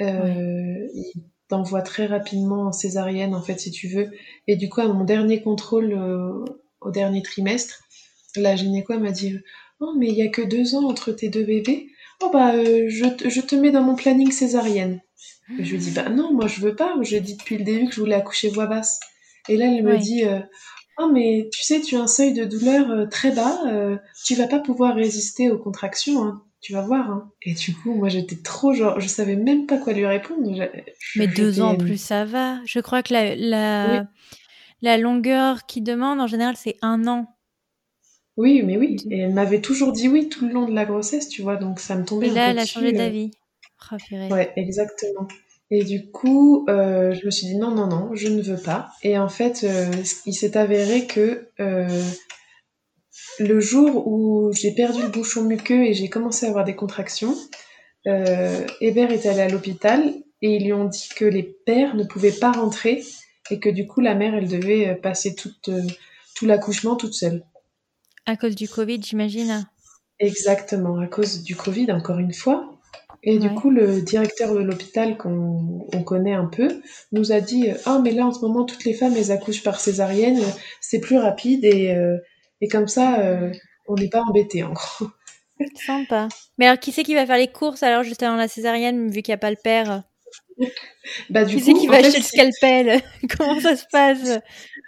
[0.00, 4.10] Euh, Ils t'envoient très rapidement en césarienne, en fait, si tu veux.
[4.46, 5.94] Et du coup, à mon dernier contrôle
[6.80, 7.80] au dernier trimestre,
[8.36, 9.38] la gynéco m'a dit
[9.80, 11.88] Oh, mais il y a que deux ans entre tes deux bébés.
[12.22, 15.00] Oh, bah, euh, je, je, te mets dans mon planning césarienne.
[15.58, 16.94] je lui dis Bah non, moi je veux pas.
[17.02, 19.00] J'ai dit depuis le début que je voulais accoucher voix basse.
[19.48, 20.24] Et là, elle me dit
[20.96, 23.58] ah, mais tu sais, tu as un seuil de douleur euh, très bas,
[24.24, 26.42] tu vas pas pouvoir résister aux contractions, hein.
[26.60, 27.10] tu vas voir.
[27.10, 27.30] Hein.
[27.42, 30.48] Et du coup, moi j'étais trop genre, je savais même pas quoi lui répondre.
[31.16, 32.58] mais deux ans en plus, ça va.
[32.64, 34.06] Je crois que la, la,
[34.82, 37.33] la longueur qui demande en général, c'est un an.
[38.36, 38.96] Oui, mais oui.
[39.10, 41.80] Et elle m'avait toujours dit oui tout le long de la grossesse, tu vois, donc
[41.80, 42.92] ça me tombait Et là, elle a changé euh.
[42.92, 43.30] d'avis.
[43.92, 43.96] Oh,
[44.30, 45.28] ouais, exactement.
[45.70, 48.90] Et du coup, euh, je me suis dit non, non, non, je ne veux pas.
[49.02, 49.90] Et en fait, euh,
[50.26, 52.02] il s'est avéré que euh,
[53.38, 57.34] le jour où j'ai perdu le bouchon muqueux et j'ai commencé à avoir des contractions,
[58.06, 62.32] Hébert est allé à l'hôpital et ils lui ont dit que les pères ne pouvaient
[62.32, 63.02] pas rentrer
[63.50, 65.70] et que du coup, la mère, elle devait passer toute,
[66.34, 67.42] tout l'accouchement toute seule.
[68.26, 69.66] À cause du Covid, j'imagine
[70.18, 72.74] Exactement, à cause du Covid, encore une fois.
[73.22, 76.68] Et du coup, le directeur de l'hôpital qu'on connaît un peu
[77.12, 79.80] nous a dit Ah, mais là en ce moment, toutes les femmes elles accouchent par
[79.80, 80.40] césarienne,
[80.80, 82.18] c'est plus rapide et, euh,
[82.60, 83.50] et comme ça, euh,
[83.88, 85.08] on n'est pas embêté en gros.
[85.86, 86.28] Sympa.
[86.58, 89.22] Mais alors, qui c'est qui va faire les courses alors juste avant la césarienne, vu
[89.22, 90.02] qu'il n'y a pas le père?
[91.30, 93.02] Bah, du Qui c'est qui va acheter le scalpel?
[93.38, 94.40] Comment ça se passe?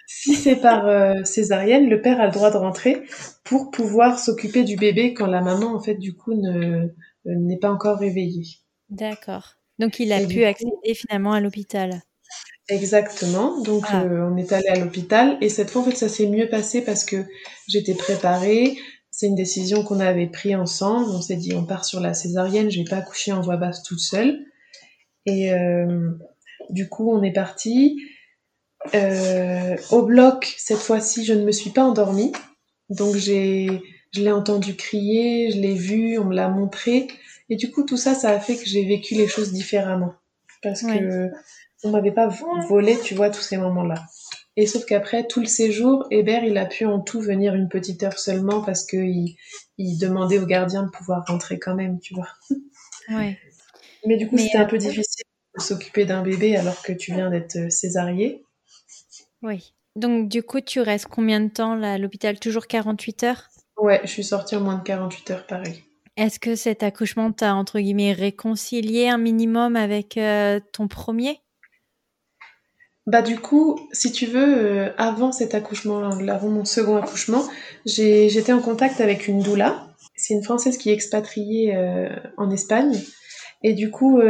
[0.06, 3.02] Si c'est par euh, césarienne, le père a le droit de rentrer
[3.44, 6.88] pour pouvoir s'occuper du bébé quand la maman, en fait, du coup, ne
[7.26, 8.44] euh, n'est pas encore réveillé.
[8.88, 9.54] D'accord.
[9.78, 12.02] Donc il a pu accéder finalement à l'hôpital.
[12.68, 13.60] Exactement.
[13.62, 14.04] Donc ah.
[14.04, 16.82] euh, on est allé à l'hôpital et cette fois en fait ça s'est mieux passé
[16.82, 17.16] parce que
[17.68, 18.76] j'étais préparée.
[19.10, 21.10] C'est une décision qu'on avait prise ensemble.
[21.10, 22.70] On s'est dit on part sur la césarienne.
[22.70, 24.44] Je vais pas accoucher en voix basse toute seule.
[25.26, 26.10] Et euh,
[26.70, 28.00] du coup on est parti.
[29.90, 32.32] Au bloc cette fois-ci je ne me suis pas endormie.
[32.88, 33.82] Donc j'ai
[34.12, 37.08] je l'ai entendu crier, je l'ai vu, on me l'a montré.
[37.48, 40.14] Et du coup, tout ça, ça a fait que j'ai vécu les choses différemment.
[40.62, 41.30] Parce que
[41.84, 42.28] on m'avait pas
[42.68, 44.06] volé, tu vois, tous ces moments-là.
[44.56, 48.02] Et sauf qu'après tout le séjour, Hébert, il a pu en tout venir une petite
[48.02, 52.28] heure seulement parce que il, demandait au gardien de pouvoir rentrer quand même, tu vois.
[53.10, 53.38] Ouais.
[54.06, 55.24] Mais du coup, c'était un peu difficile
[55.56, 58.42] de s'occuper d'un bébé alors que tu viens d'être euh, césarié.
[59.46, 59.72] Oui.
[59.94, 62.38] Donc, du coup, tu restes combien de temps là, à l'hôpital?
[62.40, 63.48] Toujours 48 heures?
[63.78, 65.84] Ouais, je suis sortie en moins de 48 heures, pareil.
[66.16, 71.40] Est-ce que cet accouchement t'a, entre guillemets, réconcilié un minimum avec euh, ton premier?
[73.06, 77.44] Bah du coup, si tu veux, euh, avant cet accouchement, avant mon second accouchement,
[77.84, 79.86] j'étais en contact avec une doula.
[80.16, 83.00] C'est une Française qui est expatriée euh, en Espagne.
[83.62, 84.20] Et du coup,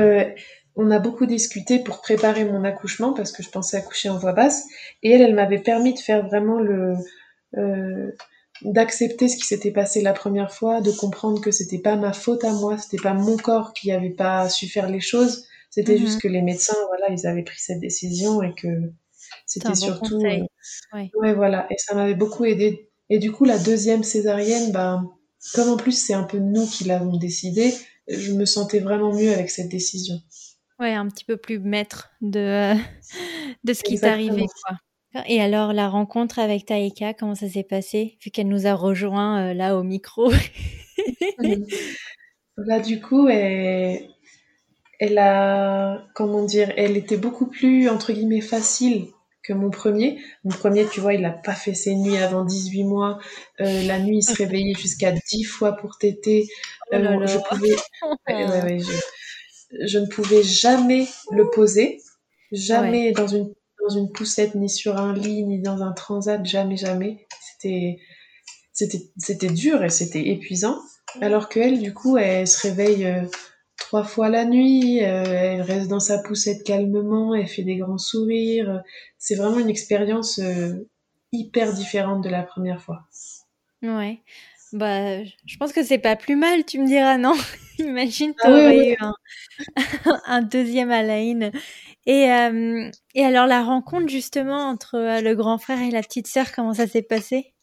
[0.77, 4.33] on a beaucoup discuté pour préparer mon accouchement parce que je pensais accoucher en voix
[4.33, 4.65] basse.
[5.03, 6.95] Et elle, elle m'avait permis de faire vraiment le
[8.63, 12.45] d'accepter ce qui s'était passé la première fois, de comprendre que c'était pas ma faute
[12.45, 15.99] à moi, c'était pas mon corps qui avait pas su faire les choses, c'était mhm.
[15.99, 18.69] juste que les médecins, voilà, ils avaient pris cette décision et que
[19.45, 20.47] c'était surtout, euh,
[20.95, 21.35] ouais.
[21.35, 22.91] voilà, et ça m'avait beaucoup aidé.
[23.11, 25.03] Et du coup, la deuxième césarienne, bah,
[25.55, 27.75] comme en plus c'est un peu nous qui l'avons décidé,
[28.09, 30.17] je me sentais vraiment mieux avec cette décision.
[30.79, 32.75] Ouais, un petit peu plus maître de,
[33.65, 34.45] de ce qui t'arrivait.
[35.27, 39.51] Et alors, la rencontre avec Taïka, comment ça s'est passé, vu qu'elle nous a rejoint
[39.51, 40.31] euh, là au micro?
[42.57, 44.09] Là, du coup, elle,
[45.01, 49.09] elle a, comment dire, elle était beaucoup plus, entre guillemets, facile
[49.43, 50.21] que mon premier.
[50.45, 53.19] Mon premier, tu vois, il n'a pas fait ses nuits avant 18 mois.
[53.61, 56.49] Euh, la nuit, il se réveillait jusqu'à 10 fois pour téter.
[56.93, 57.27] Oh là Euh, là.
[57.27, 57.77] je pouvais,
[58.29, 58.93] ouais, ouais, ouais, je,
[59.85, 62.01] je ne pouvais jamais le poser.
[62.53, 63.53] Jamais dans une,
[63.83, 66.45] dans une poussette, ni sur un lit, ni dans un transat.
[66.45, 67.27] Jamais, jamais.
[68.73, 70.79] C'était, dur et c'était épuisant.
[71.21, 73.23] Alors que elle, du coup, elle se réveille euh,
[73.79, 77.99] trois fois la nuit, euh, elle reste dans sa poussette calmement, elle fait des grands
[77.99, 78.83] sourires.
[79.19, 80.89] C'est vraiment une expérience euh,
[81.33, 83.07] hyper différente de la première fois.
[83.83, 84.21] Ouais.
[84.77, 87.33] Bah, je pense que c'est pas plus mal, tu me diras, non?
[87.79, 88.93] Imagine, Ah ouais.
[88.93, 89.15] eu un,
[90.27, 91.51] un deuxième Alain.
[92.05, 96.27] Et, euh, et alors, la rencontre justement entre euh, le grand frère et la petite
[96.27, 97.55] sœur, comment ça s'est passé?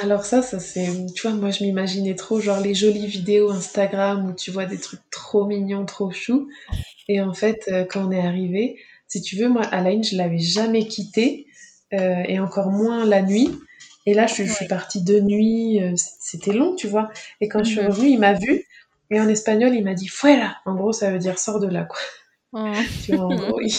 [0.00, 4.28] Alors ça, ça c'est, tu vois, moi je m'imaginais trop genre les jolies vidéos Instagram
[4.28, 6.48] où tu vois des trucs trop mignons, trop choux.
[7.08, 8.78] Et en fait, euh, quand on est arrivé,
[9.08, 11.46] si tu veux, moi, Alain, je l'avais jamais quitté,
[11.92, 13.50] et encore moins la nuit.
[14.06, 14.68] Et là, je, suis- je suis Ouais.
[14.68, 17.10] partie de nuit, euh, c'était long, tu vois.
[17.40, 17.86] Et quand je suis Mhm.
[17.88, 18.64] revenue, il m'a vu,
[19.10, 20.56] et en espagnol, il m'a dit fuera.
[20.66, 21.98] En gros, ça veut dire sors de là, quoi.
[22.52, 22.72] Oh.
[23.04, 23.72] Tu vois, en gros, il-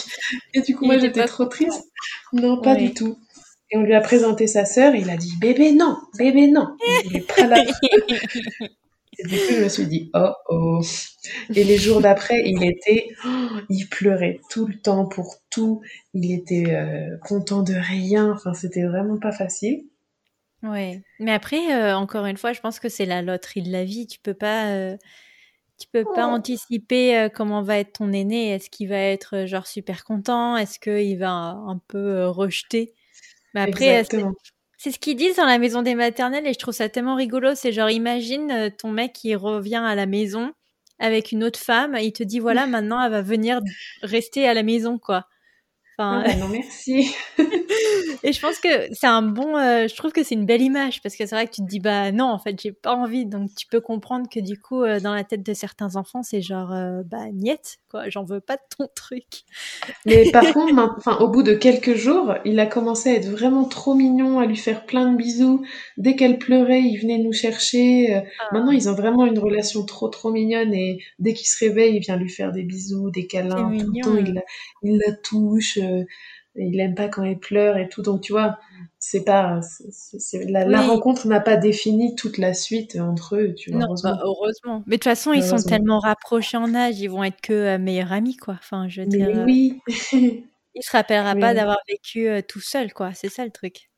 [0.53, 1.85] Et du coup, Il moi, j'étais trop triste.
[2.33, 3.17] Non, pas du tout.
[3.71, 6.77] Et on lui a présenté sa sœur, et il a dit bébé, non, bébé, non.
[6.87, 7.57] Il voulait pas la
[9.19, 10.81] Et du coup, je me suis dit, oh oh.
[11.55, 15.81] Et les jours d'après, il était, oh, il pleurait tout le temps pour tout.
[16.13, 18.31] Il était euh, content de rien.
[18.31, 19.85] Enfin, c'était vraiment pas facile.
[20.63, 21.01] Ouais.
[21.19, 24.07] Mais après, euh, encore une fois, je pense que c'est la loterie de la vie.
[24.07, 24.97] Tu peux pas, euh,
[25.77, 28.51] tu peux pas anticiper euh, comment va être ton aîné.
[28.51, 30.57] Est-ce qu'il va être genre super content?
[30.57, 32.93] Est-ce qu'il va un peu rejeter?
[33.53, 34.03] Mais après,
[34.79, 37.55] c'est ce qu'ils disent dans la maison des maternelles et je trouve ça tellement rigolo.
[37.55, 40.53] C'est genre, imagine ton mec qui revient à la maison
[40.99, 43.59] avec une autre femme et il te dit, voilà, maintenant elle va venir
[44.01, 45.27] rester à la maison, quoi.
[45.97, 47.15] Ah Enfin, bah non, merci.
[48.23, 51.01] et je pense que c'est un bon, euh, je trouve que c'est une belle image
[51.01, 53.25] parce que c'est vrai que tu te dis bah non en fait j'ai pas envie
[53.25, 56.41] donc tu peux comprendre que du coup euh, dans la tête de certains enfants c'est
[56.41, 59.23] genre euh, bah niette quoi j'en veux pas de ton truc.
[60.05, 63.65] Mais par contre, enfin, au bout de quelques jours, il a commencé à être vraiment
[63.65, 65.65] trop mignon, à lui faire plein de bisous.
[65.97, 68.15] Dès qu'elle pleurait, il venait nous chercher.
[68.15, 71.95] Euh, Maintenant, ils ont vraiment une relation trop trop mignonne et dès qu'il se réveille,
[71.95, 73.55] il vient lui faire des bisous, des câlins.
[73.55, 74.23] Tout le temps, mignon.
[74.25, 74.41] il la,
[74.83, 75.79] il la touche.
[76.57, 78.01] Il aime pas quand elle pleure et tout.
[78.01, 78.57] Donc, tu vois,
[78.99, 79.59] c'est pas,
[80.47, 80.87] la, la Oui.
[80.87, 84.11] rencontre n'a pas défini toute la suite entre eux, tu vois, Non heureusement.
[84.11, 84.83] bah heureusement.
[84.87, 87.77] Mais de toute façon ils sont tellement rapprochés en âge ils vont être que euh,
[87.77, 88.55] meilleurs amis quoi.
[88.55, 89.79] Enfin je veux dire Mais euh, oui.
[90.75, 93.13] il se rappellera Mais pas d'avoir vécu euh, tout seul quoi.
[93.13, 93.89] C'est ça le truc.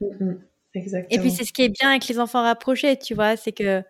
[0.00, 0.30] Mm, mm.
[0.30, 1.30] Et puis Exactement.
[1.30, 3.82] c'est ce qui est bien avec les enfants rapprochés, tu vois, c'est que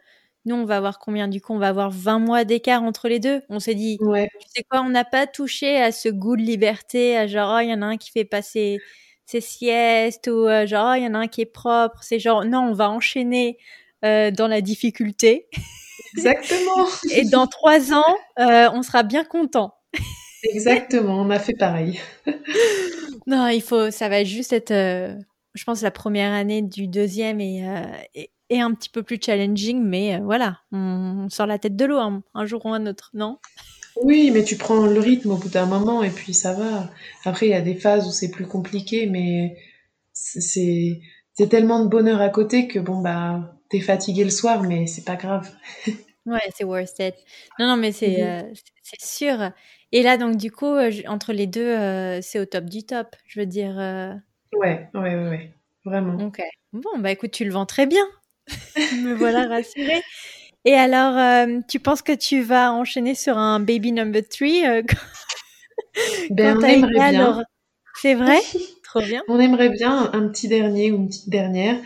[0.46, 1.28] nous on va avoir combien?
[1.28, 3.42] Du coup On va avoir 20 mois d'écart entre les deux.
[3.48, 6.42] On s'est dit, Ouais, tu sais quoi, on n'a pas touché à ce goût de
[6.42, 8.78] liberté, à genre, oh, il y en a un qui fait passer
[9.26, 12.02] ses siestes, ou euh, genre, oh, il y en a un qui est propre.
[12.02, 13.58] C'est genre, non, on va enchaîner
[14.04, 15.48] euh, dans la difficulté.
[16.16, 16.86] exactement.
[17.12, 19.74] Et dans trois ans, euh, on sera bien content.
[20.44, 22.00] Exactement, on a fait pareil.
[23.28, 27.64] Non, il faut, ça va juste être, je pense, la première année du deuxième et,
[28.14, 31.84] et, et un petit peu plus challenging, mais euh, voilà, on, sort la tête de
[31.84, 33.38] l'eau un, un jour ou un autre, non?
[34.02, 36.90] Oui, mais tu prends le rythme au bout d'un moment et puis ça va.
[37.24, 39.56] Après, il y a des phases où c'est plus compliqué, mais
[40.12, 41.00] c'est
[41.50, 45.16] tellement de bonheur à côté que bon bah t'es fatigué le soir, mais c'est pas
[45.16, 45.50] grave.
[46.26, 47.14] Ouais, c'est worth it.
[47.58, 48.50] Non, non, mais c'est Mhm.
[48.50, 48.54] euh,
[48.98, 49.52] sûr.
[49.92, 53.14] Et là, donc, du coup, euh, entre les deux, euh, c'est au top du top.
[53.26, 54.12] Je veux dire, euh,
[54.52, 56.16] Ouais, ouais, ouais, ouais, vraiment.
[56.26, 56.40] ok.
[56.72, 58.04] Bon, bah écoute, tu le vends très bien.
[59.02, 60.02] Me voilà rassurée.
[60.64, 64.82] Et alors, euh, tu penses que tu vas enchaîner sur un baby number three euh,
[66.30, 67.42] Ben quand on aimerait bien,
[68.00, 68.38] C'est vrai?
[68.84, 69.22] Trop bien.
[69.28, 71.76] on aimerait bien un petit dernier ou une petite dernière,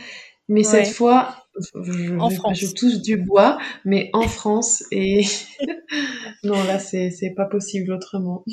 [0.49, 1.45] mais cette fois,
[1.75, 2.75] je, En je France.
[2.75, 5.25] touche du bois, mais en France et
[6.45, 8.45] non là c'est c'est pas possible autrement.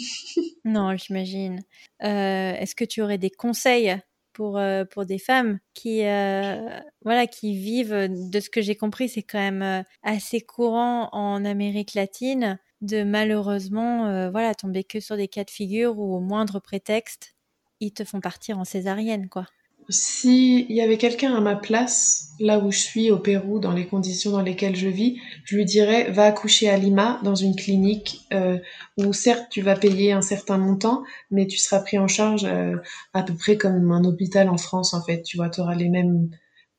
[0.65, 1.61] Non, j'imagine.
[2.03, 3.95] Euh, est-ce que tu aurais des conseils
[4.37, 6.69] pour, euh, pour des femmes qui, euh,
[7.03, 11.43] voilà, qui vivent, de ce que j'ai compris, c'est quand même euh, assez courant en
[11.43, 16.19] Amérique latine de malheureusement euh, voilà, tomber que sur des cas de figure où au
[16.19, 17.35] moindre prétexte,
[17.79, 19.47] ils te font partir en césarienne, quoi.
[19.89, 23.71] Si il y avait quelqu'un à ma place, là où je suis au Pérou, dans
[23.71, 27.55] les conditions dans lesquelles je vis, je lui dirais va accoucher à Lima dans une
[27.55, 28.57] clinique euh,
[28.97, 32.75] où certes tu vas payer un certain montant, mais tu seras pris en charge euh,
[33.13, 35.21] à peu près comme un hôpital en France en fait.
[35.23, 36.29] Tu vois, tu auras les mêmes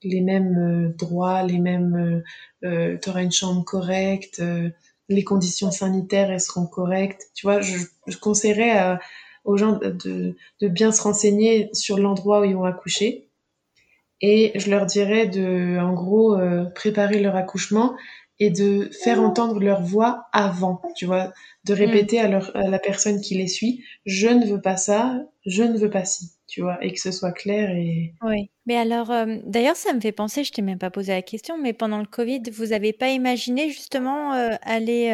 [0.03, 2.23] les mêmes euh, droits, les mêmes,
[2.63, 4.43] tu auras une chambre correcte,
[5.09, 7.23] les conditions sanitaires elles seront correctes.
[7.35, 8.99] Tu vois, je, je conseillerais
[9.49, 13.29] aux gens de, de, bien se renseigner sur l'endroit où ils vont accoucher.
[14.21, 17.95] Et je leur dirais de, en gros, euh, préparer leur accouchement
[18.41, 21.33] et de faire entendre leur voix avant, tu vois,
[21.65, 25.25] de répéter à, leur, à la personne qui les suit, je ne veux pas ça,
[25.45, 28.15] je ne veux pas ci, tu vois, et que ce soit clair et...
[28.23, 31.23] Oui, mais alors, euh, d'ailleurs, ça me fait penser, je t'ai même pas posé la
[31.23, 35.11] question, mais pendant le Covid, vous avez pas imaginé justement euh, aller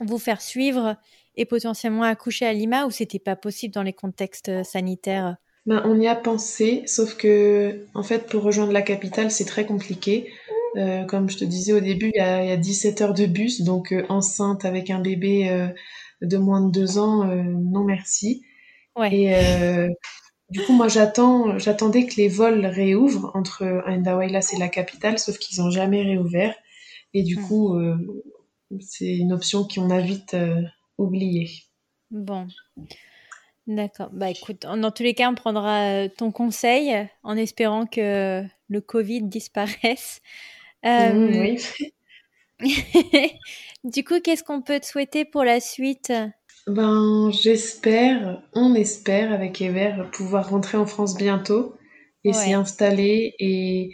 [0.00, 0.96] vous faire suivre
[1.36, 5.36] et potentiellement accoucher à Lima ou c'était pas possible dans les contextes sanitaires?
[5.66, 9.66] Ben, on y a pensé, sauf que, en fait, pour rejoindre la capitale, c'est très
[9.66, 10.32] compliqué.
[10.76, 13.14] Euh, comme je te disais au début, il y a, il y a 17 heures
[13.14, 15.68] de bus, donc euh, enceinte avec un bébé euh,
[16.22, 18.42] de moins de deux ans, non merci.
[18.96, 19.12] Ouais.
[19.12, 19.88] Et
[20.50, 25.38] du coup, moi, j'attends, j'attendais que les vols réouvrent entre Andahuaylas et la capitale, sauf
[25.38, 26.54] qu'ils n'ont jamais réouvert.
[27.14, 27.46] Et du hmm.
[27.46, 27.80] coup,
[28.78, 30.36] c'est une option qu'on a vite
[30.98, 31.50] oubliée.
[32.10, 32.46] Bon.
[33.66, 34.10] D'accord.
[34.12, 39.22] Bah écoute, dans tous les cas, on prendra ton conseil en espérant que le Covid
[39.22, 40.22] disparaisse.
[40.86, 41.56] Euh,
[43.84, 46.12] du coup, qu'est-ce qu'on peut te souhaiter pour la suite?
[46.66, 51.74] Ben, j'espère, on espère avec Ever pouvoir rentrer en France bientôt
[52.24, 53.92] et s'y installer et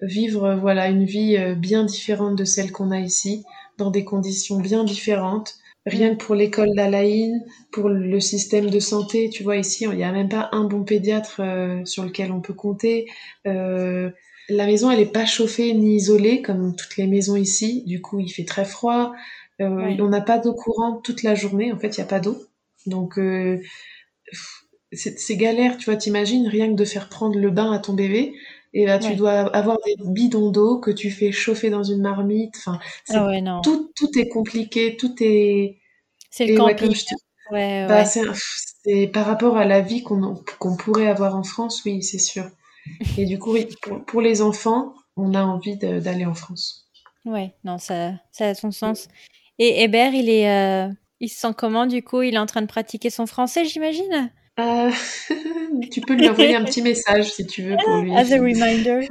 [0.00, 3.44] vivre voilà une vie euh, bien différente de celle qu'on a ici,
[3.78, 5.54] dans des conditions bien différentes.
[5.86, 10.02] Rien que pour l'école d'Alaïne, pour le système de santé, tu vois, ici, il n'y
[10.02, 13.06] a même pas un bon pédiatre euh, sur lequel on peut compter.
[13.46, 14.10] Euh,
[14.48, 17.84] la maison, elle est pas chauffée ni isolée comme toutes les maisons ici.
[17.86, 19.12] Du coup, il fait très froid.
[19.60, 21.72] Euh, On n'a pas d'eau courante toute la journée.
[21.72, 22.36] En fait, il y a pas d'eau.
[22.86, 23.18] Donc,
[24.92, 25.76] c'est galère.
[25.76, 28.34] Tu vois, t'imagines rien que de faire prendre le bain à ton bébé.
[28.78, 32.56] Et là, tu dois avoir des bidons d'eau que tu fais chauffer dans une marmite.
[32.58, 34.98] Enfin, ah tout, tout est compliqué.
[34.98, 35.78] Tout est.
[36.30, 36.94] C'est le camping.
[37.50, 42.02] Ouais, bah, c'est par rapport à la vie qu'on qu'on pourrait avoir en France, oui,
[42.02, 42.44] c'est sûr.
[43.16, 43.56] Et du coup,
[44.06, 46.90] pour, les enfants, on a envie d'aller en France.
[47.24, 49.08] Ouais, non, ça, ça a son sens.
[49.58, 50.88] Et Hébert, il est, euh,
[51.20, 52.20] il se sent comment du coup?
[52.20, 54.30] Il est en train de pratiquer son français, j'imagine?
[54.58, 54.90] Euh,
[55.90, 58.14] Tu peux lui envoyer un petit message si tu veux pour lui.
[58.16, 59.08] As a reminder.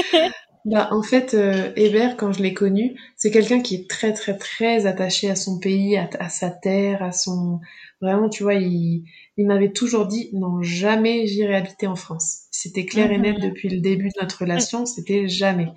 [0.64, 4.36] bah, en fait, euh, Hébert, quand je l'ai connu, c'est quelqu'un qui est très très
[4.36, 7.60] très attaché à son pays, à, à sa terre, à son,
[8.00, 9.04] Vraiment, tu vois, il,
[9.36, 12.44] il m'avait toujours dit non, jamais j'irai habiter en France.
[12.52, 13.50] C'était clair et net mhm.
[13.50, 15.72] depuis le début de notre relation, c'était jamais.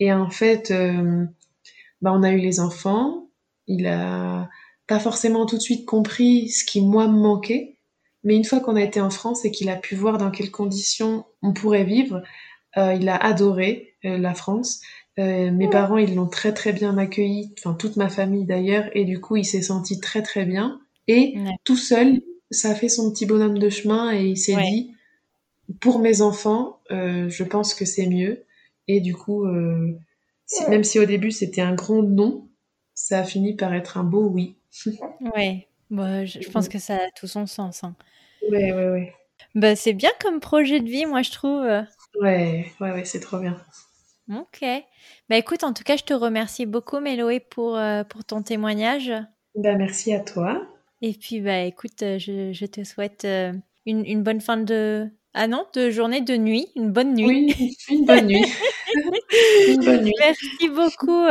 [0.00, 1.24] Et en fait, euh,
[2.00, 3.28] bah, on a eu les enfants.
[3.66, 4.48] Il a
[4.86, 7.76] pas forcément tout de suite compris ce qui moi me manquait,
[8.28, 10.50] mais une fois qu'on a été en France et qu'il a pu voir dans quelles
[10.50, 12.22] conditions on pourrait vivre,
[12.76, 14.82] euh, il a adoré euh, la France.
[15.18, 19.06] Euh, mes parents, ils l'ont très très bien accueilli, enfin toute ma famille d'ailleurs, et
[19.06, 20.78] du coup, il s'est senti très très bien.
[21.06, 22.20] Et tout seul,
[22.50, 24.92] ça a fait son petit bonhomme de chemin et il s'est dit,
[25.80, 28.44] pour mes enfants, je pense que c'est mieux.
[28.88, 32.46] Et du coup, même si au début c'était un grand non,
[32.92, 34.56] ça a fini par être un beau oui.
[35.34, 37.84] ouais, bah, je, pense que ça a tout son sens.
[37.84, 37.96] Hein.
[38.50, 39.12] Ouais, ouais, ouais.
[39.54, 41.64] Bah, c'est bien comme projet de vie, moi je trouve.
[42.20, 43.56] Ouais, ouais, ouais, c'est trop bien.
[44.30, 44.64] Ok.
[45.28, 49.12] Bah écoute, en tout cas, je te remercie beaucoup, Méloé, pour, euh, pour ton témoignage.
[49.54, 50.66] Bah, merci à toi.
[51.00, 53.52] Et puis, bah, écoute, euh, je, je te souhaite euh,
[53.86, 55.08] une, une, bonne fin de.
[55.32, 57.26] Ah non, de journée, de nuit, une bonne nuit.
[57.26, 58.44] Oui, une bonne nuit.
[59.68, 60.14] une bonne nuit.
[60.18, 61.24] Merci beaucoup.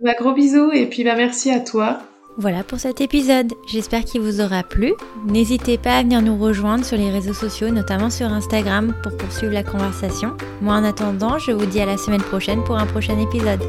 [0.00, 2.02] Bah, gros bisous et puis bah, merci à toi.
[2.40, 4.94] Voilà pour cet épisode, j'espère qu'il vous aura plu.
[5.26, 9.52] N'hésitez pas à venir nous rejoindre sur les réseaux sociaux, notamment sur Instagram, pour poursuivre
[9.52, 10.38] la conversation.
[10.62, 13.60] Moi en attendant, je vous dis à la semaine prochaine pour un prochain épisode.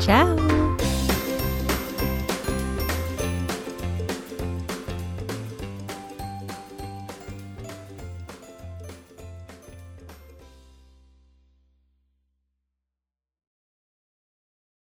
[0.00, 0.59] Ciao